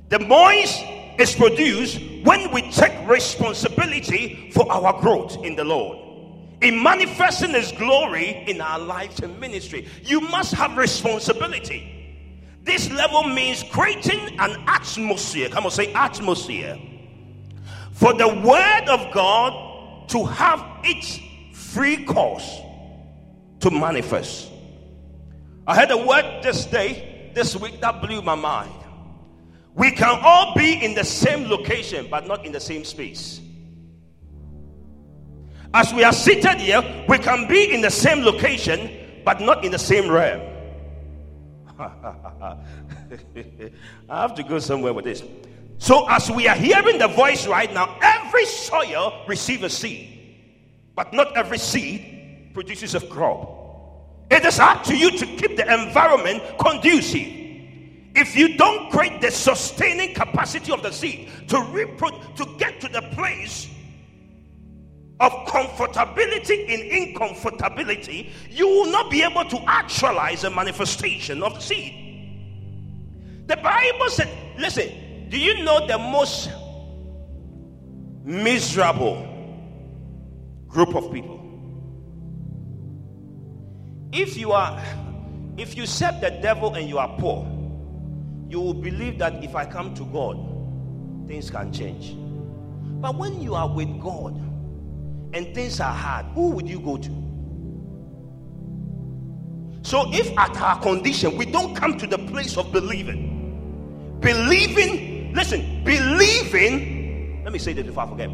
The 0.08 0.18
moist 0.20 0.82
is 1.18 1.34
produced 1.34 2.00
when 2.22 2.52
we 2.52 2.70
take 2.70 3.08
responsibility 3.08 4.50
for 4.52 4.70
our 4.70 5.00
growth 5.00 5.44
in 5.44 5.56
the 5.56 5.64
Lord. 5.64 5.98
In 6.62 6.82
manifesting 6.82 7.50
His 7.50 7.72
glory 7.72 8.44
in 8.46 8.60
our 8.60 8.78
lives 8.78 9.20
and 9.20 9.38
ministry, 9.40 9.86
you 10.02 10.20
must 10.20 10.54
have 10.54 10.76
responsibility. 10.76 11.92
This 12.62 12.90
level 12.90 13.24
means 13.24 13.62
creating 13.62 14.38
an 14.40 14.62
atmosphere. 14.66 15.48
Come 15.48 15.64
on, 15.64 15.70
say 15.70 15.92
atmosphere. 15.92 16.78
For 17.92 18.12
the 18.14 18.28
Word 18.28 18.88
of 18.88 19.12
God 19.14 20.08
to 20.08 20.24
have 20.24 20.64
its 20.84 21.20
free 21.52 22.04
course 22.04 22.60
to 23.60 23.70
manifest. 23.70 24.50
I 25.66 25.74
had 25.74 25.90
a 25.90 25.96
word 25.96 26.42
this 26.42 26.64
day, 26.66 27.32
this 27.34 27.56
week, 27.56 27.80
that 27.80 28.00
blew 28.00 28.22
my 28.22 28.34
mind. 28.34 28.72
We 29.76 29.90
can 29.90 30.18
all 30.22 30.54
be 30.54 30.82
in 30.82 30.94
the 30.94 31.04
same 31.04 31.48
location, 31.50 32.08
but 32.10 32.26
not 32.26 32.46
in 32.46 32.52
the 32.52 32.60
same 32.60 32.82
space. 32.82 33.42
As 35.74 35.92
we 35.92 36.02
are 36.02 36.14
seated 36.14 36.58
here, 36.58 36.82
we 37.06 37.18
can 37.18 37.46
be 37.46 37.74
in 37.74 37.82
the 37.82 37.90
same 37.90 38.22
location, 38.22 38.90
but 39.22 39.42
not 39.42 39.66
in 39.66 39.72
the 39.72 39.78
same 39.78 40.10
realm. 40.10 40.40
I 41.78 42.58
have 44.08 44.34
to 44.36 44.42
go 44.42 44.58
somewhere 44.58 44.94
with 44.94 45.04
this. 45.04 45.22
So, 45.76 46.08
as 46.08 46.30
we 46.30 46.48
are 46.48 46.56
hearing 46.56 46.96
the 46.96 47.08
voice 47.08 47.46
right 47.46 47.70
now, 47.70 47.98
every 48.00 48.46
soil 48.46 49.24
receives 49.28 49.62
a 49.62 49.68
seed, 49.68 50.38
but 50.94 51.12
not 51.12 51.36
every 51.36 51.58
seed 51.58 52.52
produces 52.54 52.94
a 52.94 53.00
crop. 53.00 53.50
It 54.30 54.42
is 54.46 54.58
up 54.58 54.84
to 54.84 54.96
you 54.96 55.10
to 55.10 55.26
keep 55.26 55.58
the 55.58 55.70
environment 55.70 56.42
conducive 56.58 57.45
if 58.16 58.34
you 58.34 58.56
don't 58.56 58.90
create 58.90 59.20
the 59.20 59.30
sustaining 59.30 60.14
capacity 60.14 60.72
of 60.72 60.82
the 60.82 60.90
seed 60.90 61.28
to 61.48 61.56
repro- 61.56 62.34
to 62.36 62.46
get 62.58 62.80
to 62.80 62.88
the 62.88 63.02
place 63.12 63.68
of 65.20 65.32
comfortability 65.46 66.66
in 66.66 67.14
incomfortability, 67.14 68.30
you 68.50 68.66
will 68.66 68.90
not 68.90 69.10
be 69.10 69.22
able 69.22 69.44
to 69.44 69.58
actualize 69.66 70.44
a 70.44 70.50
manifestation 70.50 71.42
of 71.42 71.54
the 71.54 71.60
seed. 71.60 71.92
The 73.46 73.56
Bible 73.56 74.08
said, 74.08 74.28
listen, 74.58 75.28
do 75.28 75.38
you 75.38 75.62
know 75.62 75.86
the 75.86 75.98
most 75.98 76.50
miserable 78.24 79.26
group 80.66 80.94
of 80.94 81.12
people? 81.12 81.36
If 84.12 84.36
you 84.36 84.52
are, 84.52 84.82
if 85.56 85.76
you 85.76 85.86
serve 85.86 86.20
the 86.20 86.30
devil 86.30 86.74
and 86.74 86.88
you 86.88 86.98
are 86.98 87.14
poor, 87.18 87.55
you 88.48 88.60
will 88.60 88.74
believe 88.74 89.18
that 89.18 89.42
if 89.42 89.54
I 89.54 89.64
come 89.66 89.94
to 89.94 90.04
God, 90.04 90.36
things 91.28 91.50
can 91.50 91.72
change. 91.72 92.14
But 93.00 93.16
when 93.16 93.40
you 93.42 93.54
are 93.54 93.68
with 93.68 94.00
God 94.00 94.34
and 95.34 95.54
things 95.54 95.80
are 95.80 95.92
hard, 95.92 96.26
who 96.26 96.50
would 96.50 96.68
you 96.68 96.80
go 96.80 96.96
to? 96.96 97.26
So, 99.82 100.10
if 100.12 100.36
at 100.36 100.56
our 100.56 100.80
condition 100.80 101.36
we 101.36 101.46
don't 101.46 101.74
come 101.74 101.96
to 101.98 102.06
the 102.06 102.18
place 102.18 102.56
of 102.56 102.72
believing, 102.72 104.18
believing, 104.20 105.32
listen, 105.34 105.84
believing, 105.84 107.44
let 107.44 107.52
me 107.52 107.58
say 107.58 107.72
this 107.72 107.86
before 107.86 108.04
I 108.04 108.08
forget. 108.08 108.30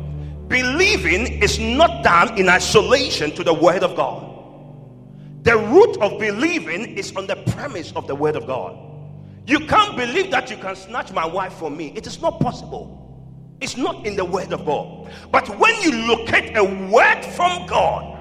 Believing 0.49 1.43
is 1.43 1.59
not 1.59 2.05
done 2.05 2.39
in 2.39 2.49
isolation 2.49 3.31
to 3.33 3.45
the 3.45 3.55
Word 3.55 3.83
of 3.83 3.97
God. 3.97 4.29
The 5.43 5.57
root 5.57 5.97
of 6.01 6.19
believing 6.19 6.97
is 6.97 7.15
on 7.17 7.27
the 7.27 7.37
premise 7.37 7.93
of 7.93 8.07
the 8.07 8.15
Word 8.15 8.37
of 8.37 8.47
God. 8.47 8.92
You 9.47 9.61
can't 9.61 9.97
believe 9.97 10.31
that 10.31 10.51
you 10.51 10.57
can 10.57 10.77
snatch 10.77 11.13
my 11.13 11.27
wife 11.27 11.55
from 11.55 11.77
me. 11.77 11.93
It 11.97 12.07
is 12.07 12.21
not 12.21 12.41
possible. 12.41 12.99
It's 13.61 13.77
not 13.77 14.07
in 14.07 14.17
the 14.17 14.25
Word 14.25 14.53
of 14.53 14.65
God. 14.65 15.11
But 15.31 15.49
when 15.59 15.81
you 15.83 15.93
locate 16.07 16.57
a 16.57 16.65
word 16.65 17.23
from 17.37 17.67
God, 17.67 18.19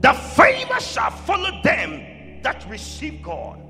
the 0.00 0.12
favor 0.12 0.80
shall 0.80 1.10
follow 1.10 1.50
them 1.62 2.40
that 2.42 2.66
receive 2.68 3.22
God. 3.22 3.60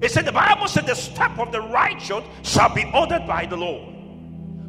It 0.00 0.10
said, 0.10 0.26
the 0.26 0.32
Bible 0.32 0.68
said, 0.68 0.86
the 0.86 0.94
step 0.94 1.38
of 1.38 1.52
the 1.52 1.60
righteous 1.60 2.22
shall 2.42 2.72
be 2.74 2.90
ordered 2.94 3.26
by 3.26 3.46
the 3.46 3.56
Lord. 3.56 3.95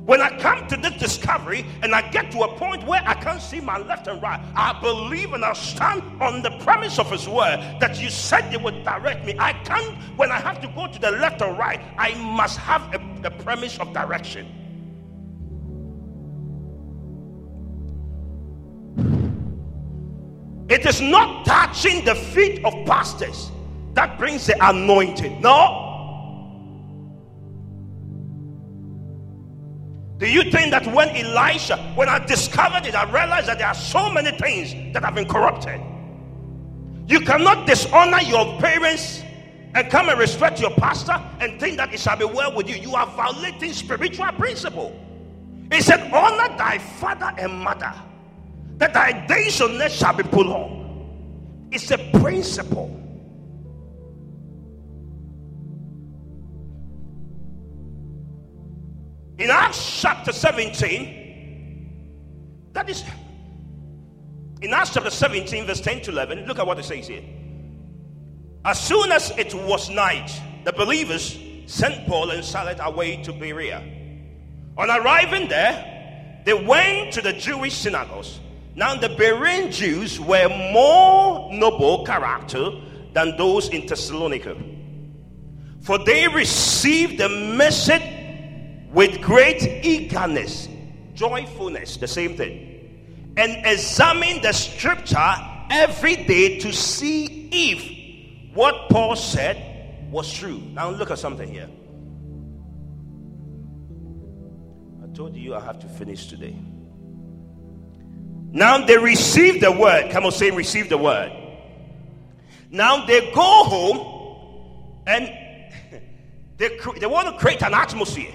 When 0.08 0.22
I 0.22 0.30
come 0.40 0.66
to 0.70 0.78
this 0.78 0.94
discovery 0.94 1.66
and 1.82 1.94
I 1.94 2.02
get 2.02 2.32
to 2.32 2.44
a 2.44 2.58
point 2.58 2.88
where 2.88 3.04
I 3.06 3.14
can't 3.14 3.42
see 3.42 3.60
my 3.60 3.78
left 3.78 4.08
and 4.08 4.22
right, 4.22 4.40
I 4.56 4.80
believe 4.80 5.34
and 5.34 5.44
I 5.44 5.52
stand 5.52 6.02
on 6.22 6.42
the 6.42 6.52
premise 6.60 6.98
of 6.98 7.12
His 7.12 7.28
word 7.28 7.58
that 7.82 8.02
you 8.02 8.10
said 8.10 8.50
you 8.54 8.60
would 8.60 8.86
direct 8.86 9.26
me. 9.26 9.36
I 9.38 9.52
can't, 9.66 9.98
when 10.16 10.32
I 10.32 10.40
have 10.40 10.62
to 10.62 10.70
go 10.70 10.88
to 10.88 10.98
the 10.98 11.12
left 11.12 11.42
or 11.42 11.54
right, 11.54 11.82
I 11.98 12.14
must 12.16 12.58
have 12.60 12.84
a, 12.94 13.28
a 13.28 13.32
premise 13.32 13.78
of 13.80 13.92
direction. 13.92 14.48
It 20.70 20.86
is 20.86 21.02
not 21.02 21.46
touching 21.46 22.06
the 22.06 22.16
feet 22.16 22.64
of 22.64 22.74
pastors 22.86 23.52
that 23.94 24.18
brings 24.18 24.46
the 24.46 24.56
anointing. 24.70 25.42
No. 25.42 25.87
Do 30.28 30.34
you 30.34 30.52
think 30.52 30.72
that 30.72 30.86
when 30.88 31.08
Elisha, 31.16 31.78
when 31.96 32.10
I 32.10 32.20
discovered 32.20 32.86
it, 32.86 32.94
I 32.94 33.06
realized 33.06 33.48
that 33.48 33.60
there 33.60 33.68
are 33.68 33.74
so 33.74 34.12
many 34.12 34.38
things 34.38 34.74
that 34.94 35.02
have 35.06 35.16
been 35.16 35.26
corrupted? 35.26 35.80
You 37.08 37.22
cannot 37.22 37.66
dishonor 37.66 38.20
your 38.20 38.60
parents 38.60 39.24
and 39.74 39.90
come 39.90 40.10
and 40.10 40.20
respect 40.20 40.60
your 40.60 40.72
pastor 40.72 41.14
and 41.40 41.58
think 41.62 41.78
that 41.78 41.94
it 41.94 42.02
shall 42.02 42.18
be 42.18 42.26
well 42.26 42.54
with 42.54 42.68
you. 42.68 42.76
You 42.76 42.94
are 42.96 43.08
violating 43.08 43.72
spiritual 43.72 44.28
principle. 44.34 45.00
He 45.72 45.80
said, 45.80 46.12
Honor 46.12 46.58
thy 46.58 46.80
father 46.80 47.32
and 47.38 47.54
mother 47.54 47.94
that 48.80 48.94
thy 48.94 49.26
days 49.28 49.62
on 49.62 49.82
earth 49.82 49.94
shall 49.94 50.12
be 50.14 50.24
prolonged. 50.24 51.72
It's 51.72 51.90
a 51.92 52.00
principle. 52.20 52.92
In 59.38 59.50
Acts 59.50 60.02
chapter 60.02 60.32
17, 60.32 62.70
that 62.74 62.90
is 62.90 63.04
in 64.62 64.74
Acts 64.74 64.94
chapter 64.94 65.10
17, 65.10 65.68
verse 65.68 65.82
10 65.82 66.02
to 66.02 66.12
11, 66.12 66.46
look 66.46 66.60
at 66.60 66.66
what 66.66 66.80
it 66.80 66.86
says 66.86 67.08
here. 67.08 67.24
As 68.66 68.80
soon 68.80 69.12
as 69.12 69.32
it 69.38 69.54
was 69.54 69.90
night, 69.90 70.32
the 70.66 70.74
believers 70.74 71.38
sent 71.68 72.08
Paul 72.08 72.32
and 72.32 72.44
Silas 72.44 72.80
away 72.82 73.22
to 73.24 73.32
Berea. 73.32 73.84
On 74.78 74.90
arriving 74.90 75.48
there, 75.48 76.42
they 76.46 76.54
went 76.54 77.14
to 77.14 77.22
the 77.22 77.34
Jewish 77.34 77.76
synagogues 77.76 78.40
now, 78.78 78.94
the 78.94 79.10
Berean 79.10 79.72
Jews 79.72 80.20
were 80.20 80.50
more 80.72 81.52
noble 81.52 82.06
character 82.06 82.70
than 83.12 83.36
those 83.36 83.70
in 83.70 83.88
Thessalonica, 83.88 84.56
for 85.82 85.98
they 85.98 86.28
received 86.28 87.18
the 87.18 87.28
message 87.28 88.04
with 88.92 89.22
great 89.22 89.64
eagerness, 89.84 90.68
joyfulness, 91.14 91.98
the 91.98 92.08
same 92.08 92.36
thing, 92.38 93.34
and 93.38 93.66
examine 93.66 94.42
the 94.42 94.52
scripture 94.52 95.36
every 95.70 96.16
day 96.16 96.60
to 96.60 96.72
see 96.72 97.50
if 97.52 98.56
what 98.56 98.90
Paul 98.90 99.16
said 99.16 100.12
was 100.12 100.32
true. 100.34 100.60
Now, 100.74 100.90
look 100.90 101.12
at 101.12 101.20
something 101.20 101.48
here. 101.48 101.70
I 105.04 105.14
told 105.16 105.36
you 105.36 105.54
I 105.56 105.60
have 105.60 105.80
to 105.80 105.88
finish 105.88 106.28
today. 106.28 106.56
Now 108.52 108.86
they 108.86 108.98
receive 108.98 109.62
the 109.62 109.72
word. 109.72 110.10
Come 110.12 110.26
on, 110.26 110.32
say, 110.32 110.52
receive 110.52 110.90
the 110.90 110.98
word. 110.98 111.32
Now 112.72 113.06
they 113.06 113.32
go 113.32 113.64
home 113.64 115.04
and 115.06 115.26
they, 116.58 116.80
they 117.00 117.06
want 117.06 117.28
to 117.28 117.38
create 117.38 117.62
an 117.62 117.74
atmosphere. 117.74 118.34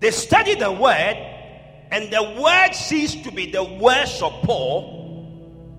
They 0.00 0.10
study 0.10 0.54
the 0.54 0.72
word, 0.72 1.16
and 1.90 2.10
the 2.12 2.40
word 2.40 2.74
ceased 2.74 3.24
to 3.24 3.32
be 3.32 3.50
the 3.50 3.62
words 3.62 4.20
of 4.22 4.32
Paul 4.42 5.00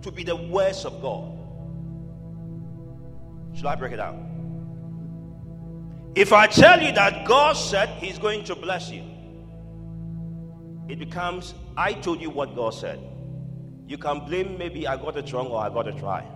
to 0.02 0.12
be 0.12 0.24
the 0.24 0.36
words 0.36 0.86
of 0.86 1.02
God. 1.02 1.38
Should 3.56 3.66
I 3.66 3.76
break 3.76 3.94
it 3.94 3.98
down? 3.98 4.28
If 6.16 6.34
I 6.34 6.48
tell 6.48 6.82
you 6.82 6.92
that 6.94 7.28
God 7.28 7.54
said 7.54 7.90
He's 7.90 8.18
going 8.18 8.44
to 8.46 8.56
bless 8.56 8.90
you, 8.90 9.04
it 10.90 11.00
becomes 11.00 11.54
I 11.78 11.94
told 11.94 12.22
you 12.22 12.30
what 12.30 12.56
God 12.56 12.74
said. 12.74 13.00
You 13.88 13.98
can 13.98 14.26
blame 14.26 14.58
maybe 14.58 14.88
I 14.88 14.98
got 14.98 15.18
it 15.18 15.32
wrong 15.32 15.48
or 15.48 15.62
I 15.62 15.70
got 15.70 15.88
it 15.88 16.02
right. 16.02 16.28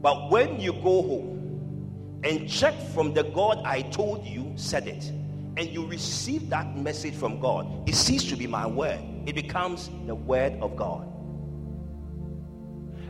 But 0.00 0.30
when 0.30 0.60
you 0.60 0.72
go 0.72 1.02
home 1.02 2.20
and 2.24 2.48
check 2.48 2.74
from 2.94 3.12
the 3.14 3.24
God 3.24 3.62
I 3.64 3.82
told 3.82 4.24
you 4.24 4.52
said 4.56 4.88
it, 4.88 5.12
and 5.56 5.68
you 5.68 5.86
receive 5.86 6.48
that 6.50 6.76
message 6.76 7.14
from 7.14 7.40
God, 7.40 7.88
it 7.88 7.94
ceases 7.94 8.30
to 8.30 8.36
be 8.36 8.46
my 8.46 8.66
word. 8.66 9.00
It 9.26 9.34
becomes 9.34 9.90
the 10.06 10.14
word 10.14 10.54
of 10.60 10.76
God. 10.76 11.06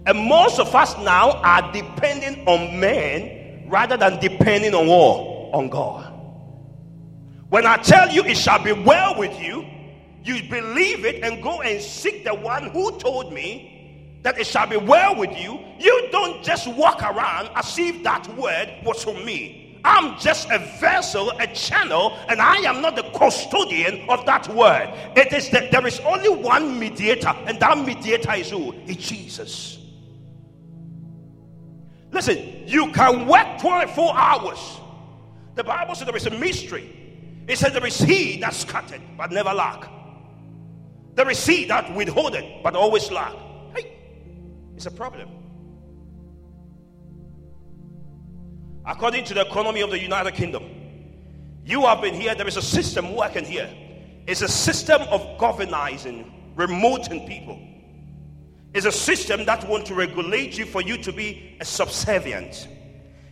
And 0.07 0.19
most 0.19 0.59
of 0.59 0.75
us 0.75 0.97
now 0.99 1.33
are 1.43 1.71
depending 1.73 2.47
on 2.49 2.81
men 2.81 3.69
rather 3.69 3.97
than 3.97 4.19
depending 4.19 4.75
on 4.75 4.87
what? 4.87 5.55
On 5.55 5.69
God. 5.69 6.07
When 7.51 7.67
I 7.67 7.77
tell 7.77 8.11
you 8.11 8.25
it 8.25 8.37
shall 8.37 8.63
be 8.63 8.73
well 8.73 9.19
with 9.19 9.39
you, 9.41 9.67
you 10.23 10.43
believe 10.49 11.05
it 11.05 11.23
and 11.23 11.43
go 11.43 11.63
and 11.63 11.81
seek 11.83 12.25
the 12.25 12.35
one 12.35 12.71
who 12.71 12.99
told 12.99 13.33
me 13.33 14.19
that 14.23 14.39
it 14.39 14.47
shall 14.47 14.67
be 14.67 14.77
well 14.77 15.17
with 15.17 15.37
you, 15.39 15.59
you 15.79 16.09
don't 16.13 16.45
just 16.45 16.69
walk 16.69 17.03
around 17.03 17.51
as 17.55 17.79
if 17.79 18.03
that 18.03 18.27
word 18.37 18.71
was 18.85 19.03
from 19.03 19.25
me. 19.25 19.60
I'm 19.85 20.19
just 20.19 20.49
a 20.51 20.59
vessel, 20.81 21.31
a 21.39 21.47
channel, 21.49 22.19
and 22.29 22.41
I 22.41 22.57
am 22.57 22.83
not 22.83 22.97
the 22.97 23.03
custodian 23.17 24.09
of 24.09 24.27
that 24.27 24.49
word. 24.49 24.93
It 25.17 25.33
is 25.33 25.51
that 25.51 25.71
there 25.71 25.87
is 25.87 26.01
only 26.01 26.29
one 26.29 26.79
mediator, 26.79 27.35
and 27.47 27.59
that 27.61 27.79
mediator 27.79 28.35
is 28.35 28.51
who? 28.51 28.73
It's 28.87 29.09
Jesus. 29.09 29.79
Listen, 32.13 32.65
you 32.67 32.91
can 32.93 33.27
work 33.27 33.61
24 33.61 34.17
hours. 34.17 34.59
The 35.55 35.65
Bible 35.65 35.95
says 35.95 36.07
there 36.07 36.17
is 36.17 36.27
a 36.27 36.31
mystery. 36.31 36.97
It 37.47 37.59
says 37.59 37.73
there 37.73 37.87
is 37.87 37.99
he 37.99 38.39
that 38.41 38.55
scattered 38.55 39.01
but 39.17 39.33
never 39.33 39.53
lack. 39.53 39.89
There 41.15 41.29
is 41.31 41.45
he 41.45 41.65
that 41.67 41.95
withhold 41.95 42.35
it, 42.35 42.63
but 42.63 42.75
always 42.75 43.11
lack. 43.11 43.35
Hey, 43.75 43.99
it's 44.77 44.87
a 44.87 44.91
problem. 44.91 45.40
According 48.87 49.25
to 49.27 49.35
the 49.35 49.43
economy 49.43 49.83
of 49.83 49.91
the 49.91 49.99
United 49.99 50.35
Kingdom, 50.35 50.65
you 51.65 51.83
have 51.83 52.01
been 52.01 52.15
here, 52.15 52.35
there 52.35 52.49
is 52.49 52.57
a 52.57 52.63
system 52.63 53.15
working 53.15 53.45
here. 53.45 53.69
It's 54.27 54.43
a 54.43 54.49
system 54.49 55.03
of 55.03 55.39
governizing, 55.39 56.55
remoting 56.57 57.27
people. 57.27 57.59
It's 58.73 58.87
a 58.87 58.93
system 58.93 59.45
that 59.47 59.69
wants 59.69 59.89
to 59.89 59.95
regulate 59.95 60.57
you 60.57 60.65
for 60.65 60.81
you 60.81 60.97
to 60.99 61.13
be 61.13 61.57
a 61.61 61.65
subservient. 61.65 62.69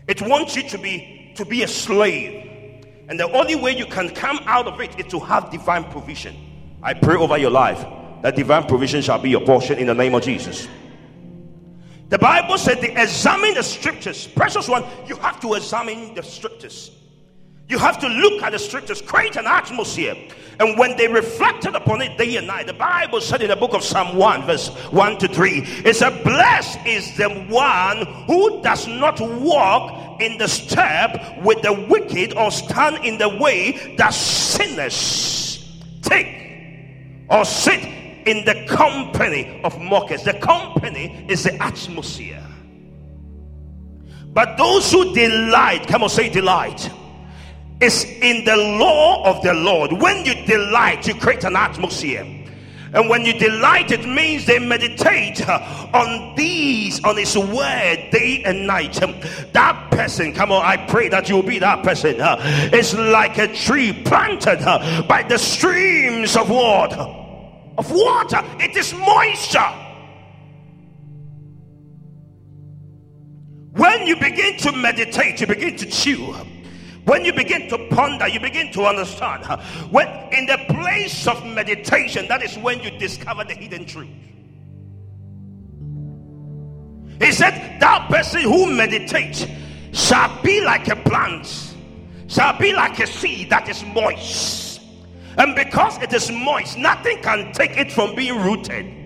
It 0.07 0.21
wants 0.23 0.57
you 0.57 0.69
to 0.69 0.79
be 0.79 1.33
to 1.37 1.45
be 1.45 1.63
a 1.63 1.69
slave. 1.69 2.45
And 3.09 3.19
the 3.19 3.31
only 3.31 3.55
way 3.55 3.77
you 3.77 3.87
can 3.87 4.11
come 4.11 4.41
out 4.45 4.67
of 4.67 4.81
it 4.81 4.99
is 4.99 5.07
to 5.13 5.21
have 5.21 5.51
divine 5.51 5.85
provision. 5.85 6.37
I 6.83 6.95
pray 6.95 7.17
over 7.17 7.39
your 7.39 7.51
life 7.51 7.87
that 8.23 8.35
divine 8.35 8.65
provision 8.67 9.01
shall 9.01 9.21
be 9.21 9.31
your 9.31 9.41
portion 9.41 9.79
in 9.79 9.87
the 9.87 9.95
name 9.95 10.15
of 10.15 10.23
Jesus. 10.23 10.67
The 12.09 12.18
Bible 12.18 12.57
said 12.57 12.81
they 12.81 12.97
examine 12.97 13.55
the 13.55 13.62
scriptures. 13.62 14.27
Precious 14.27 14.68
one, 14.68 14.85
you 15.07 15.16
have 15.16 15.40
to 15.40 15.55
examine 15.55 16.14
the 16.14 16.23
scriptures. 16.23 16.92
You 17.68 17.79
have 17.79 17.99
to 17.99 18.09
look 18.09 18.42
at 18.42 18.53
the 18.53 18.59
scriptures, 18.59 19.03
create 19.03 19.37
an 19.37 19.47
atmosphere. 19.47 20.16
And 20.59 20.79
when 20.79 20.97
they 20.97 21.07
reflected 21.07 21.75
upon 21.75 22.01
it 22.01 22.16
day 22.16 22.37
and 22.37 22.47
night, 22.47 22.66
the 22.66 22.73
Bible 22.73 23.21
said 23.21 23.42
in 23.42 23.49
the 23.49 23.57
book 23.57 23.75
of 23.75 23.85
Psalm 23.85 24.16
1, 24.16 24.47
verse 24.47 24.68
1 24.90 25.18
to 25.18 25.29
3, 25.29 25.62
it 25.85 25.94
said, 25.94 26.25
Blessed 26.25 26.79
is 26.87 27.14
the 27.18 27.29
one 27.29 28.07
who 28.27 28.62
does 28.62 28.87
not 28.87 29.21
walk 29.21 30.21
in 30.23 30.38
the 30.38 30.49
step 30.49 31.44
with 31.44 31.61
the 31.61 31.87
wicked 31.90 32.35
or 32.38 32.51
stand 32.51 33.05
in 33.05 33.18
the 33.18 33.29
way 33.29 33.94
that 33.99 34.14
sinners 34.14 35.79
take 36.01 37.27
or 37.29 37.44
sit 37.44 37.98
in 38.29 38.45
the 38.45 38.67
company 38.67 39.59
of 39.64 39.81
mockers. 39.81 40.23
The 40.23 40.35
company 40.35 41.25
is 41.29 41.45
the 41.45 41.55
atmosphere. 41.62 42.45
But 44.35 44.59
those 44.59 44.93
who 44.93 45.14
delight, 45.14 45.88
come 45.88 46.03
on, 46.03 46.11
say 46.11 46.29
delight 46.29 46.91
is 47.81 48.05
in 48.05 48.45
the 48.45 48.57
law 48.57 49.25
of 49.25 49.43
the 49.43 49.55
Lord. 49.55 49.93
When 49.93 50.27
you 50.27 50.35
delight, 50.45 51.07
you 51.09 51.14
create 51.14 51.45
an 51.45 51.57
atmosphere. 51.57 52.23
And 52.93 53.09
when 53.09 53.25
you 53.25 53.33
delight, 53.38 53.91
it 53.91 54.07
means 54.07 54.45
they 54.47 54.59
meditate 54.59 55.47
on 55.49 56.35
these, 56.37 57.03
on 57.05 57.17
His 57.17 57.37
word, 57.37 58.09
day 58.11 58.43
and 58.45 58.67
night. 58.67 59.03
Um, 59.03 59.14
that 59.53 59.91
person, 59.91 60.35
come 60.35 60.53
on, 60.53 60.64
I 60.64 60.77
pray 60.87 61.09
that 61.09 61.29
you'll 61.29 61.43
be 61.43 61.59
that 61.61 61.83
person. 61.83 62.17
It's 62.19 62.95
like 62.95 63.38
a 63.38 63.55
tree 63.55 63.93
planted 64.05 64.61
by 65.07 65.25
the 65.29 65.38
streams 65.38 66.37
of 66.37 66.51
water. 66.51 67.27
Of 67.79 67.91
water, 67.91 68.43
it 68.61 68.77
is 68.77 68.93
moisture. 68.93 69.73
When 73.73 74.07
you 74.07 74.17
begin 74.17 74.59
to 74.59 74.73
meditate, 74.73 75.41
you 75.41 75.47
begin 75.47 75.77
to 75.77 75.87
chew 75.87 76.35
when 77.09 77.25
you 77.25 77.33
begin 77.33 77.71
to 77.71 77.79
ponder, 77.88 78.29
you 78.29 78.38
begin 78.38 78.71
to 78.73 78.85
understand. 78.85 79.43
When 79.91 80.07
in 80.31 80.45
the 80.45 80.59
place 80.69 81.27
of 81.27 81.43
meditation, 81.43 82.29
that 82.29 82.43
is 82.43 82.59
when 82.59 82.81
you 82.81 82.91
discover 82.99 83.45
the 83.45 83.55
hidden 83.55 83.87
truth. 83.87 84.11
He 87.19 87.33
said, 87.33 87.81
That 87.81 88.11
person 88.11 88.43
who 88.43 88.71
meditates 88.71 89.47
shall 89.93 90.43
be 90.43 90.61
like 90.61 90.87
a 90.88 90.97
plant, 90.97 91.47
shall 92.27 92.59
be 92.59 92.75
like 92.75 93.01
a 93.01 93.07
seed 93.07 93.49
that 93.49 93.71
is 93.71 93.83
moist. 93.87 94.67
And 95.38 95.55
because 95.55 95.98
it 96.03 96.12
is 96.12 96.33
moist, 96.33 96.77
nothing 96.77 97.22
can 97.22 97.53
take 97.53 97.77
it 97.77 97.92
from 97.92 98.16
being 98.16 98.37
rooted. 98.42 98.98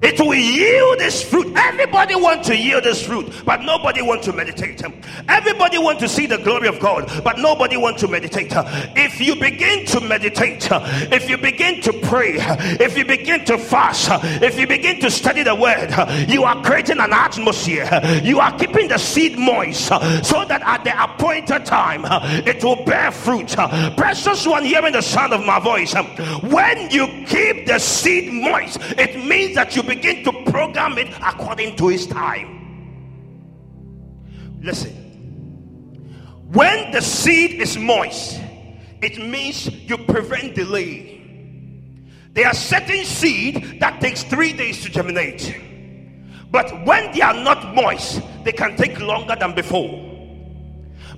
It 0.00 0.20
will 0.20 0.34
yield 0.34 0.98
this 1.00 1.22
fruit. 1.22 1.52
Everybody 1.56 2.14
want 2.14 2.44
to 2.44 2.56
yield 2.56 2.84
this 2.84 3.04
fruit, 3.04 3.42
but 3.44 3.62
nobody 3.62 4.00
want 4.00 4.22
to 4.24 4.32
meditate. 4.32 4.82
Everybody 5.28 5.78
want 5.78 5.98
to 6.00 6.08
see 6.08 6.26
the 6.26 6.38
glory 6.38 6.68
of 6.68 6.78
God, 6.78 7.10
but 7.24 7.38
nobody 7.38 7.76
want 7.76 7.98
to 7.98 8.08
meditate. 8.08 8.52
If 8.96 9.20
you 9.20 9.34
begin 9.34 9.86
to 9.86 10.00
meditate, 10.00 10.68
if 10.70 11.28
you 11.28 11.36
begin 11.36 11.80
to 11.82 11.92
pray, 11.92 12.36
if 12.38 12.96
you 12.96 13.04
begin 13.04 13.44
to 13.46 13.58
fast, 13.58 14.08
if 14.42 14.58
you 14.58 14.66
begin 14.68 15.00
to 15.00 15.10
study 15.10 15.42
the 15.42 15.54
word, 15.54 15.90
you 16.28 16.44
are 16.44 16.62
creating 16.62 17.00
an 17.00 17.12
atmosphere. 17.12 17.88
You 18.22 18.38
are 18.38 18.56
keeping 18.56 18.88
the 18.88 18.98
seed 18.98 19.36
moist 19.36 19.86
so 19.86 20.44
that 20.44 20.62
at 20.64 20.84
the 20.84 21.02
appointed 21.02 21.66
time 21.66 22.02
it 22.46 22.62
will 22.62 22.84
bear 22.84 23.10
fruit. 23.10 23.48
Precious 23.96 24.46
one 24.46 24.64
hearing 24.64 24.92
the 24.92 25.02
sound 25.02 25.32
of 25.32 25.44
my 25.44 25.58
voice. 25.58 25.92
When 26.42 26.90
you 26.90 27.06
keep 27.26 27.66
the 27.66 27.80
seed 27.80 28.32
moist, 28.32 28.78
it 28.96 29.24
means 29.24 29.56
that 29.56 29.74
you 29.74 29.82
begin 29.88 30.22
to 30.22 30.32
program 30.52 30.98
it 30.98 31.08
according 31.24 31.74
to 31.76 31.88
his 31.88 32.06
time. 32.06 32.54
Listen, 34.60 34.92
when 36.52 36.92
the 36.92 37.00
seed 37.00 37.60
is 37.60 37.76
moist, 37.78 38.40
it 39.00 39.18
means 39.18 39.66
you 39.66 39.96
prevent 39.96 40.54
delay. 40.54 41.16
There 42.34 42.46
are 42.46 42.54
certain 42.54 43.04
seed 43.04 43.80
that 43.80 44.00
takes 44.00 44.22
three 44.22 44.52
days 44.52 44.82
to 44.82 44.90
germinate. 44.90 45.56
But 46.50 46.84
when 46.84 47.12
they 47.12 47.22
are 47.22 47.34
not 47.34 47.74
moist, 47.74 48.22
they 48.44 48.52
can 48.52 48.76
take 48.76 49.00
longer 49.00 49.36
than 49.36 49.54
before. 49.54 50.04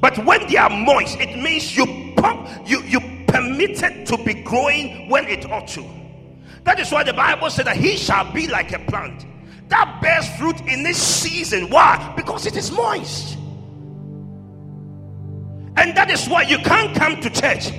But 0.00 0.24
when 0.24 0.46
they 0.48 0.56
are 0.56 0.70
moist, 0.70 1.18
it 1.20 1.37
means 1.37 1.76
you 1.76 2.14
pump, 2.16 2.48
you, 2.66 2.83
you 2.85 3.00
permit 3.26 3.83
it 3.83 4.06
to 4.06 4.16
be 4.16 4.35
growing 4.35 5.09
when 5.09 5.26
it 5.26 5.50
ought 5.50 5.68
to. 5.68 5.99
That 6.70 6.78
is 6.78 6.92
why 6.92 7.02
the 7.02 7.12
Bible 7.12 7.50
said 7.50 7.66
that 7.66 7.76
he 7.76 7.96
shall 7.96 8.33
be 8.33 8.46
like 8.46 8.70
a 8.70 8.78
plant 8.78 9.26
that 9.70 10.00
bears 10.00 10.28
fruit 10.38 10.61
in 10.68 10.85
this 10.85 11.02
season. 11.02 11.68
Why? 11.68 12.12
Because 12.14 12.46
it 12.46 12.56
is 12.56 12.70
moist. 12.70 13.37
And 15.76 15.96
that 15.96 16.09
is 16.12 16.28
why 16.28 16.42
you 16.42 16.59
can't 16.59 16.96
come 16.96 17.20
to 17.22 17.28
church. 17.28 17.72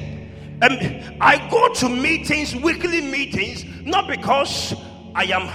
And 0.61 0.63
um, 0.63 1.17
I 1.21 1.37
go 1.49 1.73
to 1.75 1.87
meetings, 1.87 2.53
weekly 2.53 2.99
meetings, 2.99 3.63
not 3.85 4.09
because 4.09 4.73
I 5.15 5.23
am 5.23 5.47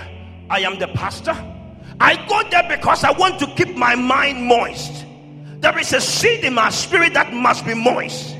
I 0.48 0.60
am 0.60 0.78
the 0.78 0.88
pastor. 0.88 1.36
I 2.00 2.16
go 2.30 2.42
there 2.48 2.66
because 2.66 3.04
I 3.04 3.10
want 3.10 3.38
to 3.40 3.46
keep 3.48 3.76
my 3.76 3.96
mind 3.96 4.46
moist. 4.46 5.04
There 5.60 5.78
is 5.78 5.92
a 5.92 6.00
seed 6.00 6.42
in 6.42 6.54
my 6.54 6.70
spirit 6.70 7.12
that 7.12 7.34
must 7.34 7.66
be 7.66 7.74
moist. 7.74 8.34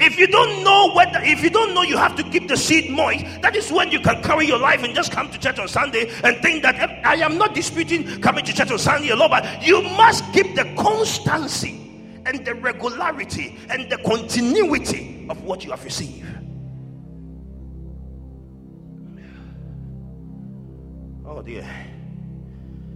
If 0.00 0.18
you 0.18 0.26
don't 0.26 0.64
know 0.64 0.92
whether, 0.94 1.20
if 1.22 1.42
you 1.42 1.50
don't 1.50 1.74
know 1.74 1.82
you 1.82 1.98
have 1.98 2.16
to 2.16 2.22
keep 2.22 2.48
the 2.48 2.56
seed 2.56 2.90
moist, 2.90 3.42
that 3.42 3.54
is 3.54 3.70
when 3.70 3.90
you 3.90 4.00
can 4.00 4.22
carry 4.22 4.46
your 4.46 4.58
life 4.58 4.82
and 4.82 4.94
just 4.94 5.12
come 5.12 5.30
to 5.30 5.38
church 5.38 5.58
on 5.58 5.68
Sunday 5.68 6.10
and 6.24 6.38
think 6.38 6.62
that 6.62 7.04
I 7.04 7.16
am 7.16 7.36
not 7.36 7.54
disputing 7.54 8.18
coming 8.22 8.42
to 8.46 8.52
church 8.54 8.70
on 8.70 8.78
Sunday 8.78 9.10
alone, 9.10 9.28
but 9.28 9.62
you 9.62 9.82
must 9.82 10.24
keep 10.32 10.54
the 10.56 10.64
constancy 10.78 11.76
and 12.24 12.46
the 12.46 12.54
regularity 12.54 13.58
and 13.68 13.90
the 13.90 13.98
continuity 13.98 15.26
of 15.28 15.42
what 15.44 15.64
you 15.64 15.70
have 15.70 15.84
received. 15.84 16.26
Oh 21.26 21.42
dear. 21.42 21.68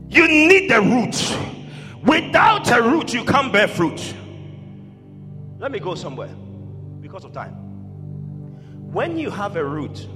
You 0.08 0.26
need 0.26 0.70
the 0.70 0.80
root. 0.80 2.02
Without 2.02 2.70
a 2.70 2.80
root, 2.80 3.12
you 3.12 3.24
can't 3.24 3.52
bear 3.52 3.68
fruit. 3.68 4.14
Let 5.58 5.70
me 5.70 5.78
go 5.80 5.94
somewhere 5.94 6.34
because 7.14 7.26
of 7.26 7.32
time. 7.32 7.54
When 8.92 9.16
you 9.16 9.30
have 9.30 9.54
a 9.54 9.64
root, 9.64 10.08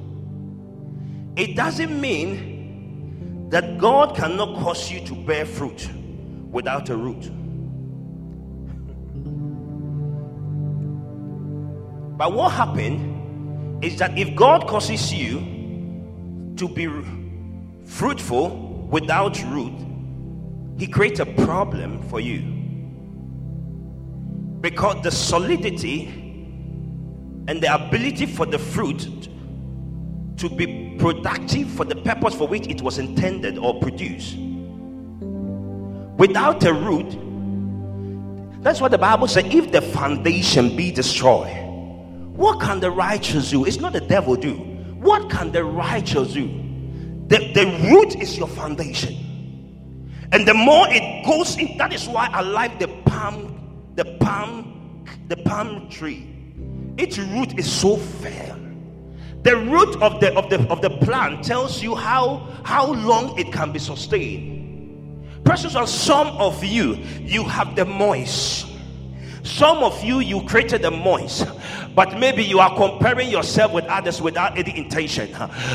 it 1.37 1.55
doesn't 1.55 2.01
mean 2.01 3.49
that 3.51 3.79
God 3.79 4.17
cannot 4.17 4.59
cause 4.59 4.91
you 4.91 5.07
to 5.07 5.15
bear 5.15 5.47
fruit 5.47 5.89
without 6.51 6.91
a 6.91 6.97
root. 6.97 7.31
But 12.19 12.33
what 12.33 12.51
happened 12.51 13.85
is 13.85 13.97
that 13.99 14.19
if 14.19 14.35
God 14.35 14.67
causes 14.67 15.15
you 15.15 15.39
to 16.57 16.69
be 16.69 16.89
fruitful 17.85 18.89
without 18.91 19.41
root, 19.45 19.73
He 20.77 20.89
creates 20.89 21.21
a 21.21 21.27
problem 21.27 22.03
for 22.09 22.19
you. 22.19 22.41
Because 24.61 25.01
the 25.05 25.13
solidity 25.13 26.28
and 27.49 27.63
the 27.63 27.75
ability 27.75 28.27
for 28.27 28.45
the 28.45 28.59
fruit 28.59 29.29
to 30.37 30.51
be 30.51 30.95
productive 30.99 31.69
for 31.71 31.85
the 31.85 31.97
purpose 31.97 32.35
for 32.35 32.47
which 32.47 32.67
it 32.69 32.83
was 32.83 32.99
intended 32.99 33.57
or 33.57 33.81
produced. 33.81 34.37
Without 36.19 36.63
a 36.65 36.73
root, 36.73 37.17
that's 38.63 38.83
what 38.83 38.91
the 38.91 38.99
Bible 38.99 39.27
says 39.27 39.47
if 39.47 39.73
the 39.73 39.81
foundation 39.81 40.77
be 40.77 40.93
destroyed, 40.93 41.57
what 42.37 42.61
can 42.61 42.81
the 42.81 42.91
righteous 42.91 43.51
do? 43.51 43.65
It's 43.65 43.79
not 43.79 43.95
the 43.95 44.03
devil 44.03 44.37
do. 44.37 44.55
What 45.01 45.31
can 45.31 45.51
the 45.51 45.65
righteous 45.65 46.35
do? 46.35 46.49
The, 47.29 47.53
the 47.55 47.89
root 47.91 48.15
is 48.17 48.37
your 48.37 48.49
foundation. 48.49 49.25
And 50.33 50.47
the 50.47 50.55
more 50.55 50.87
it 50.91 51.25
goes 51.25 51.57
in, 51.57 51.79
that 51.79 51.95
is 51.95 52.07
why 52.07 52.29
I 52.31 52.43
like 52.43 52.79
the 52.79 52.89
palm, 53.07 53.91
the 53.95 54.05
palm, 54.21 55.07
the 55.29 55.37
palm 55.39 55.89
tree 55.89 56.38
its 56.99 57.19
root 57.19 57.59
is 57.59 57.71
so 57.71 57.97
firm. 57.97 58.59
The 59.43 59.57
root 59.57 60.03
of 60.03 60.21
the 60.21 60.35
of 60.37 60.51
the 60.51 60.61
of 60.69 60.83
the 60.83 60.91
plant 60.91 61.45
tells 61.45 61.83
you 61.83 61.95
how 61.95 62.49
how 62.65 62.93
long 62.93 63.39
it 63.39 63.53
can 63.53 63.73
be 63.73 63.79
sustained. 63.79 64.59
Precious 65.45 65.77
on 65.77 65.87
some 65.87 66.27
of 66.27 66.63
you, 66.63 66.95
you 67.21 67.45
have 67.45 67.77
the 67.77 67.85
moist. 67.85 68.67
Some 69.45 69.79
of 69.79 70.05
you, 70.05 70.19
you 70.19 70.43
created 70.45 70.83
the 70.83 70.91
moist, 70.91 71.47
but 71.99 72.17
maybe 72.17 72.45
you 72.45 72.61
are 72.61 72.73
comparing 72.77 73.29
yourself 73.29 73.73
with 73.73 73.85
others 73.87 74.23
without 74.23 74.57
any 74.57 74.79
intention. 74.79 75.29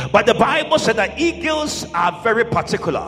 But 0.09 0.25
the 0.25 0.33
Bible 0.33 0.79
said 0.79 0.95
that 0.95 1.19
eagles 1.19 1.85
are 1.93 2.17
very 2.23 2.45
particular. 2.45 3.03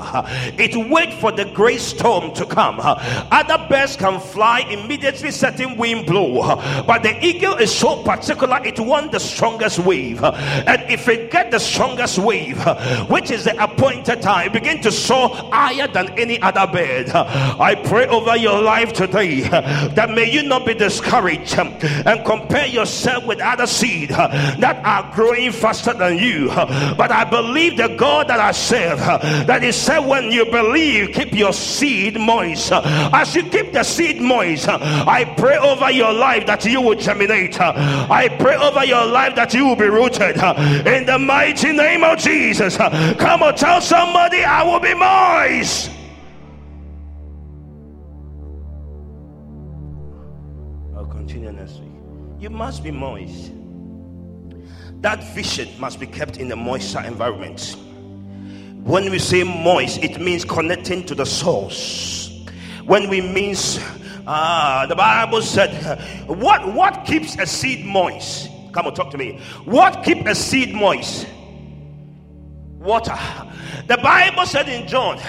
It 0.57 0.76
wait 0.91 1.13
for 1.13 1.32
the 1.32 1.45
great 1.45 1.80
storm 1.80 2.34
to 2.34 2.45
come. 2.45 2.82
Other 2.82 3.66
birds 3.70 3.95
can 3.95 4.20
fly 4.20 4.66
immediately, 4.70 5.32
setting 5.32 5.78
wind 5.78 6.07
blow, 6.07 6.57
but 6.86 7.03
the 7.03 7.16
eagle 7.26 7.55
is 7.55 7.74
so 7.74 8.03
particular. 8.03 8.59
It 8.66 8.82
wants 8.82 9.13
the 9.13 9.22
strongest 9.22 9.80
wave, 9.80 10.22
and 10.22 10.84
if 10.91 11.07
it 11.07 11.32
get 11.32 11.51
the 11.51 11.59
strongest 11.59 12.20
wave, 12.20 12.61
which 13.09 13.32
is 13.32 13.45
the 13.45 13.55
appointed 13.63 14.22
time, 14.22 14.51
begin 14.51 14.82
to 14.82 14.91
soar 14.91 15.30
higher 15.30 15.88
than 15.88 16.09
any 16.20 16.41
other 16.41 16.68
bird. 16.70 17.11
I 17.11 17.76
pray 17.76 18.07
over 18.07 18.36
your 18.36 18.61
life 18.61 18.91
today 18.91 19.39
that 19.43 20.09
may 20.09 20.30
you 20.30 20.43
not 20.43 20.66
be 20.66 20.74
discouraged 20.74 21.57
and 21.57 22.26
compare 22.26 22.68
yourself 22.68 23.05
with 23.26 23.39
other 23.39 23.68
seed 23.68 24.10
that 24.10 24.82
are 24.84 25.12
growing 25.14 25.51
faster 25.51 25.93
than 25.93 26.18
you. 26.18 26.47
But 26.47 27.12
I 27.12 27.24
believe 27.24 27.78
the 27.78 27.89
God 27.89 28.28
that 28.28 28.39
I 28.39 28.51
serve, 28.51 28.99
that 28.99 29.64
He 29.64 29.72
said, 29.72 29.99
when 29.99 30.32
you 30.32 30.45
believe, 30.45 31.14
keep 31.14 31.34
your 31.34 31.53
seed 31.53 32.20
moist. 32.20 32.72
As 32.72 33.36
you 33.36 33.43
keep 33.43 33.74
the 33.74 33.84
seed 33.84 34.22
moist, 34.22 34.68
I 34.68 35.26
pray 35.38 35.58
over 35.58 35.91
your 35.91 36.14
life 36.14 36.45
that 36.47 36.66
you 36.66 36.82
will 36.82 36.95
germinate. 36.95 37.60
I 37.60 38.30
pray 38.39 38.56
over 38.56 38.86
your 38.86 39.06
life 39.06 39.36
that 39.36 39.53
you 39.53 39.66
will 39.66 39.76
be 39.76 39.89
rooted 39.89 40.38
in 40.88 41.06
the 41.06 41.18
mighty 41.20 41.72
name 41.72 42.03
of 42.03 42.18
Jesus. 42.18 42.78
Come 42.78 43.43
on, 43.43 43.56
tell 43.56 43.82
somebody, 43.82 44.43
I 44.43 44.64
will 44.64 44.80
be 44.80 44.93
moist. 44.93 45.91
I'll 50.95 51.06
continue 51.06 51.51
next 51.51 51.80
week. 51.80 51.84
You 52.46 52.52
must 52.52 52.84
be 52.84 52.91
moist. 52.91 53.52
That 55.02 55.24
vision 55.34 55.68
must 55.80 56.00
be 56.00 56.06
kept 56.06 56.38
in 56.38 56.52
a 56.52 56.56
moisture 56.56 57.02
environment. 57.02 57.76
When 58.84 59.10
we 59.10 59.18
say 59.18 59.41
moist, 59.41 60.04
it 60.04 60.22
means 60.22 60.46
connecting 60.46 61.08
to 61.08 61.16
the 61.16 61.26
source. 61.26 62.46
When 62.84 63.10
we 63.10 63.20
means 63.20 63.80
ah, 64.28 64.86
the 64.88 64.96
Bible 64.96 65.41
said, 65.41 65.74
what 66.28 66.72
what 66.72 67.04
keeps 67.04 67.36
a 67.39 67.48
seed 67.48 67.84
moist? 67.84 68.52
Come 68.74 68.86
on, 68.86 68.93
talk 68.93 69.10
to 69.10 69.18
me. 69.18 69.39
What 69.64 70.04
keep 70.04 70.28
a 70.28 70.36
seed 70.36 70.72
moist? 70.72 71.26
Water. 72.86 73.17
The 73.88 73.97
Bible 73.97 74.45
said 74.45 74.69
in 74.69 74.88
John 74.88 75.19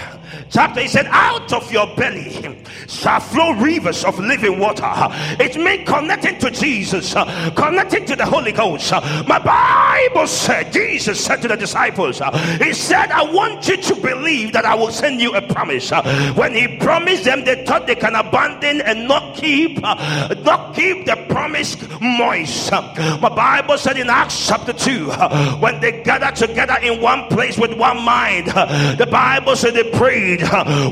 chapter, 0.49 0.81
he 0.81 0.87
said, 0.87 1.07
Out 1.07 1.51
of 1.53 1.71
your 1.71 1.87
belly 1.95 2.63
shall 2.87 3.19
flow 3.19 3.53
rivers 3.53 4.03
of 4.03 4.19
living 4.19 4.59
water. 4.59 4.91
It 5.39 5.55
means 5.57 5.87
connecting 5.87 6.39
to 6.39 6.51
Jesus, 6.51 7.13
connecting 7.55 8.05
to 8.05 8.15
the 8.15 8.25
Holy 8.25 8.51
Ghost. 8.51 8.91
My 9.27 9.39
Bible 9.39 10.27
said, 10.27 10.71
Jesus 10.71 11.23
said 11.23 11.41
to 11.41 11.47
the 11.47 11.55
disciples, 11.55 12.21
He 12.59 12.73
said, 12.73 13.11
I 13.11 13.23
want 13.31 13.67
you 13.67 13.77
to 13.77 13.95
believe 13.95 14.53
that 14.53 14.65
I 14.65 14.75
will 14.75 14.91
send 14.91 15.19
you 15.21 15.35
a 15.35 15.41
promise. 15.41 15.91
When 16.35 16.53
He 16.53 16.77
promised 16.77 17.23
them, 17.23 17.43
they 17.43 17.65
thought 17.65 17.87
they 17.87 17.95
can 17.95 18.15
abandon 18.15 18.81
and 18.81 19.07
not 19.07 19.35
keep, 19.35 19.81
not 19.81 20.75
keep 20.75 21.05
the 21.05 21.15
promise 21.29 21.77
moist. 22.01 22.71
My 22.71 23.29
Bible 23.29 23.77
said 23.77 23.97
in 23.97 24.09
Acts 24.09 24.47
chapter 24.47 24.73
2, 24.73 25.09
when 25.59 25.79
they 25.79 26.03
gathered 26.03 26.35
together 26.35 26.77
in 26.81 27.01
one 27.01 27.27
place 27.27 27.46
with 27.55 27.77
one 27.77 28.01
mind, 28.01 28.47
the 28.47 29.07
Bible 29.11 29.55
said 29.55 29.75
they 29.75 29.83
prayed. 29.91 30.41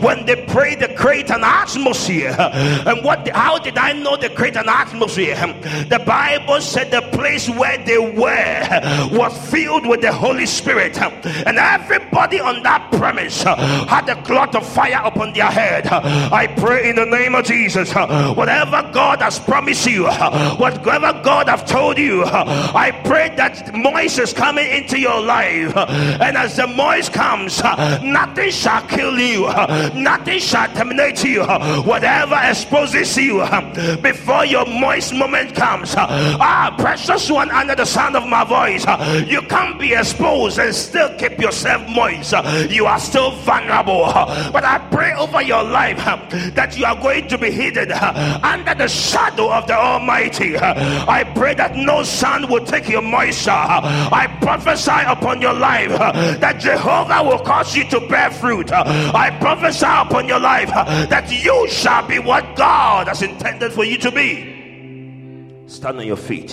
When 0.03 0.27
they 0.27 0.35
prayed, 0.45 0.81
they 0.81 0.93
create 0.93 1.31
an 1.31 1.43
atmosphere. 1.43 2.35
And 2.37 3.03
what? 3.03 3.27
How 3.29 3.57
did 3.57 3.79
I 3.79 3.93
know 3.93 4.15
they 4.15 4.29
create 4.29 4.55
an 4.55 4.69
atmosphere? 4.69 5.35
The 5.89 6.03
Bible 6.05 6.61
said 6.61 6.91
the 6.91 7.01
place 7.01 7.49
where 7.49 7.79
they 7.83 7.97
were 7.97 9.09
was 9.11 9.33
filled 9.49 9.87
with 9.87 10.01
the 10.01 10.11
Holy 10.13 10.45
Spirit, 10.45 11.01
and 11.01 11.57
everybody 11.57 12.39
on 12.39 12.61
that 12.61 12.91
premise 12.91 13.41
had 13.41 14.07
a 14.09 14.21
cloth 14.21 14.53
of 14.53 14.67
fire 14.67 15.01
upon 15.03 15.33
their 15.33 15.49
head. 15.49 15.87
I 15.87 16.45
pray 16.47 16.89
in 16.89 16.97
the 16.97 17.05
name 17.05 17.33
of 17.33 17.45
Jesus, 17.45 17.91
whatever 17.93 18.87
God 18.93 19.21
has 19.21 19.39
promised 19.39 19.87
you, 19.87 20.05
whatever 20.05 21.13
God 21.23 21.47
have 21.47 21.65
told 21.65 21.97
you, 21.97 22.23
I 22.25 22.91
pray 23.05 23.33
that 23.37 23.73
moist 23.73 24.19
is 24.19 24.33
coming 24.33 24.69
into 24.69 24.99
your 24.99 25.21
life, 25.21 25.73
and 25.75 26.37
as 26.45 26.55
the 26.57 26.67
moist 26.67 27.11
comes 27.11 27.59
uh, 27.61 27.99
nothing 28.03 28.51
shall 28.51 28.85
kill 28.87 29.17
you, 29.17 29.45
uh, 29.45 29.89
nothing 29.95 30.39
shall 30.39 30.67
terminate 30.75 31.23
you. 31.23 31.41
Uh, 31.41 31.81
whatever 31.81 32.37
exposes 32.43 33.17
you 33.17 33.43
before 34.01 34.45
your 34.45 34.65
moist 34.65 35.13
moment 35.13 35.55
comes, 35.55 35.95
ah, 35.97 36.73
precious 36.77 37.29
one, 37.31 37.49
under 37.49 37.75
the 37.75 37.85
sound 37.85 38.15
of 38.15 38.27
my 38.27 38.43
voice, 38.43 38.85
you 39.27 39.41
can't 39.43 39.79
be 39.79 39.93
exposed 39.93 40.59
and 40.59 40.73
still 40.73 41.09
keep 41.17 41.39
yourself 41.39 41.81
moist. 41.89 42.33
You 42.69 42.85
are 42.85 42.99
still 42.99 43.31
vulnerable, 43.31 44.05
but 44.53 44.63
I 44.63 44.77
pray 44.91 45.13
over 45.15 45.41
your 45.41 45.63
life 45.63 45.97
that 46.53 46.77
you 46.77 46.85
are 46.85 46.95
going 46.95 47.27
to 47.29 47.37
be 47.37 47.49
hidden 47.49 47.91
under 47.91 48.75
the 48.75 48.87
shadow 48.87 49.51
of 49.51 49.65
the 49.67 49.75
Almighty. 49.75 50.57
I 50.57 51.23
pray 51.35 51.55
that 51.55 51.75
no 51.75 52.03
sun 52.03 52.47
will 52.49 52.65
take 52.65 52.87
your 52.87 53.01
moisture. 53.01 53.51
I 53.51 54.27
prophesy 54.45 55.01
upon 55.07 55.41
your 55.41 55.53
life 55.53 55.89
uh, 55.89 56.11
that 56.37 56.59
Jehovah 56.59 57.23
will 57.23 57.39
cause 57.39 57.75
you 57.75 57.83
to 57.89 57.99
bear 57.99 58.29
fruit. 58.29 58.71
Uh, 58.71 58.83
I 59.11 59.31
prophesy 59.39 59.87
upon 59.87 60.27
your 60.27 60.39
life 60.39 60.69
uh, 60.71 61.07
that 61.07 61.31
you 61.31 61.67
shall 61.67 62.07
be 62.07 62.19
what 62.19 62.55
God 62.55 63.07
has 63.07 63.23
intended 63.23 63.73
for 63.73 63.83
you 63.83 63.97
to 63.97 64.11
be. 64.11 65.63
Stand 65.65 65.97
on 65.97 66.05
your 66.05 66.15
feet. 66.15 66.51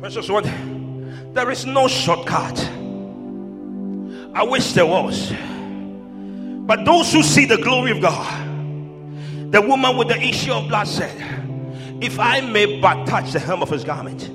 Precious 0.00 0.28
one, 0.28 1.32
there 1.32 1.48
is 1.52 1.64
no 1.64 1.86
shortcut. 1.86 2.58
I 4.34 4.42
wish 4.42 4.72
there 4.72 4.86
was. 4.86 5.32
But 6.66 6.84
those 6.84 7.12
who 7.12 7.22
see 7.22 7.44
the 7.44 7.58
glory 7.58 7.92
of 7.92 8.00
God, 8.00 9.52
the 9.52 9.60
woman 9.62 9.96
with 9.96 10.08
the 10.08 10.20
issue 10.20 10.52
of 10.52 10.66
blood 10.66 10.88
said, 10.88 11.41
If 12.02 12.18
I 12.18 12.40
may 12.40 12.80
but 12.80 13.06
touch 13.06 13.32
the 13.32 13.38
hem 13.38 13.62
of 13.62 13.70
his 13.70 13.84
garment, 13.84 14.28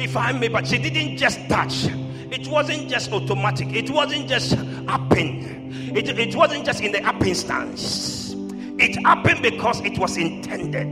if 0.00 0.16
I 0.16 0.32
may, 0.32 0.48
but 0.48 0.66
she 0.66 0.78
didn't 0.78 1.16
just 1.16 1.40
touch. 1.48 1.86
It 2.30 2.46
wasn't 2.46 2.88
just 2.88 3.10
automatic. 3.10 3.74
It 3.74 3.90
wasn't 3.90 4.28
just 4.28 4.52
happen. 4.52 5.72
It, 5.96 6.08
it 6.08 6.34
wasn't 6.36 6.66
just 6.66 6.82
in 6.82 6.92
the 6.92 7.00
happenstance. 7.00 8.34
It 8.78 9.02
happened 9.04 9.42
because 9.42 9.80
it 9.80 9.98
was 9.98 10.16
intended. 10.16 10.86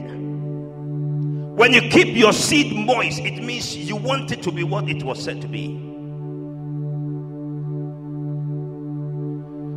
When 1.56 1.72
you 1.72 1.82
keep 1.82 2.16
your 2.16 2.32
seed 2.32 2.74
moist, 2.74 3.20
it 3.20 3.42
means 3.42 3.76
you 3.76 3.96
want 3.96 4.32
it 4.32 4.42
to 4.42 4.50
be 4.50 4.64
what 4.64 4.88
it 4.88 5.02
was 5.04 5.22
said 5.22 5.40
to 5.42 5.48
be. 5.48 5.68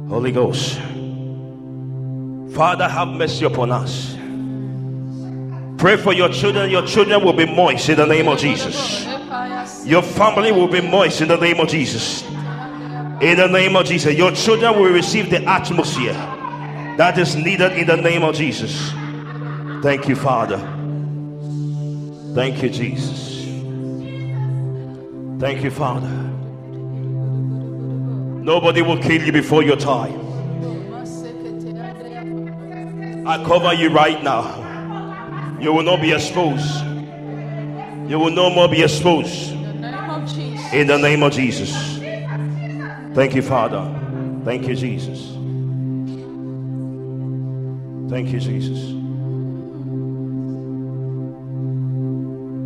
Holy 0.10 0.32
Ghost, 0.32 0.80
Father, 2.55 2.88
have 2.88 3.10
mercy 3.10 3.45
upon 3.45 3.72
us. 3.72 4.18
Pray 5.80 5.95
for 5.95 6.13
your 6.13 6.27
children. 6.27 6.69
Your 6.69 6.86
children 6.86 7.23
will 7.23 7.34
be 7.34 7.45
moist 7.45 7.88
in 7.88 7.95
the 7.95 8.05
name 8.05 8.27
of 8.27 8.38
Jesus. 8.38 9.05
Your 9.86 10.01
family 10.01 10.51
will 10.51 10.67
be 10.67 10.82
moist 10.82 11.21
in 11.21 11.30
the 11.30 11.38
name 11.38 11.57
of 11.61 11.69
Jesus. 11.69 12.21
In 12.21 13.38
the 13.38 13.47
name 13.47 13.77
of 13.77 13.86
Jesus. 13.86 14.13
Your 14.13 14.32
children 14.34 14.77
will 14.77 14.91
receive 14.91 15.30
the 15.30 15.41
atmosphere 15.45 16.13
that 16.97 17.17
is 17.17 17.38
needed 17.38 17.77
in 17.77 17.88
the 17.88 17.95
name 17.95 18.23
of 18.23 18.36
Jesus. 18.36 18.91
Thank 19.82 20.09
you, 20.09 20.17
Father. 20.17 20.57
Thank 22.36 22.61
you, 22.61 22.69
Jesus. 22.69 23.45
Thank 25.39 25.63
you, 25.63 25.71
Father. 25.71 26.09
Nobody 28.43 28.82
will 28.82 29.01
kill 29.01 29.21
you 29.21 29.32
before 29.32 29.63
your 29.63 29.77
time. 29.77 30.27
I 33.25 33.41
cover 33.45 33.73
you 33.73 33.89
right 33.91 34.21
now. 34.21 34.68
You 35.60 35.74
will 35.74 35.84
not 35.84 36.01
be 36.01 36.14
exposed. 36.14 36.86
You 38.10 38.18
will 38.18 38.32
no 38.32 38.49
more 38.49 38.68
be 38.70 38.82
exposed. 38.82 39.51
In 39.51 40.88
the 40.88 40.97
name 40.97 41.22
of 41.22 41.34
Jesus. 41.34 41.99
Thank 43.14 43.36
you, 43.36 43.41
Father. 43.41 43.84
Thank 44.45 44.68
you, 44.68 44.76
Jesus. 44.76 45.20
Thank 48.10 48.30
you, 48.30 48.39
Jesus. 48.39 48.80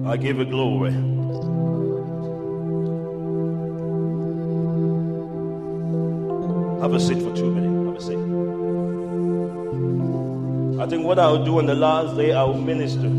I 0.08 0.18
give 0.18 0.38
you 0.38 0.46
glory. 0.46 0.92
Have 6.82 6.94
a 6.94 7.00
seat 7.00 7.22
for 7.24 7.36
two 7.36 7.50
minutes. 7.50 7.73
I 10.80 10.88
think 10.88 11.06
what 11.06 11.20
I'll 11.20 11.44
do 11.46 11.60
on 11.60 11.66
the 11.66 11.76
last 11.76 12.16
day, 12.18 12.34
I 12.34 12.44
will 12.44 12.56
minister. 12.56 13.10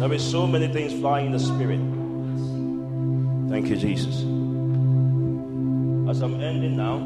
There 0.00 0.12
is 0.12 0.22
so 0.28 0.46
many 0.46 0.66
things 0.68 0.92
flying 0.92 1.26
in 1.26 1.32
the 1.32 1.38
spirit. 1.38 1.80
Thank 3.50 3.68
you, 3.68 3.76
Jesus. 3.76 4.16
As 6.10 6.20
I'm 6.22 6.40
ending 6.40 6.76
now, 6.76 6.96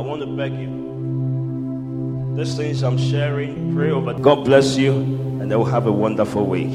I 0.00 0.04
want 0.04 0.22
to 0.22 0.26
beg 0.26 0.52
you. 0.54 2.34
These 2.36 2.56
things 2.56 2.82
I'm 2.82 2.98
sharing, 2.98 3.74
pray 3.74 3.90
over. 3.90 4.14
God 4.14 4.44
bless 4.44 4.76
you, 4.76 4.92
and 4.92 5.50
they 5.50 5.56
will 5.56 5.64
have 5.66 5.86
a 5.86 5.92
wonderful 5.92 6.46
week. 6.46 6.72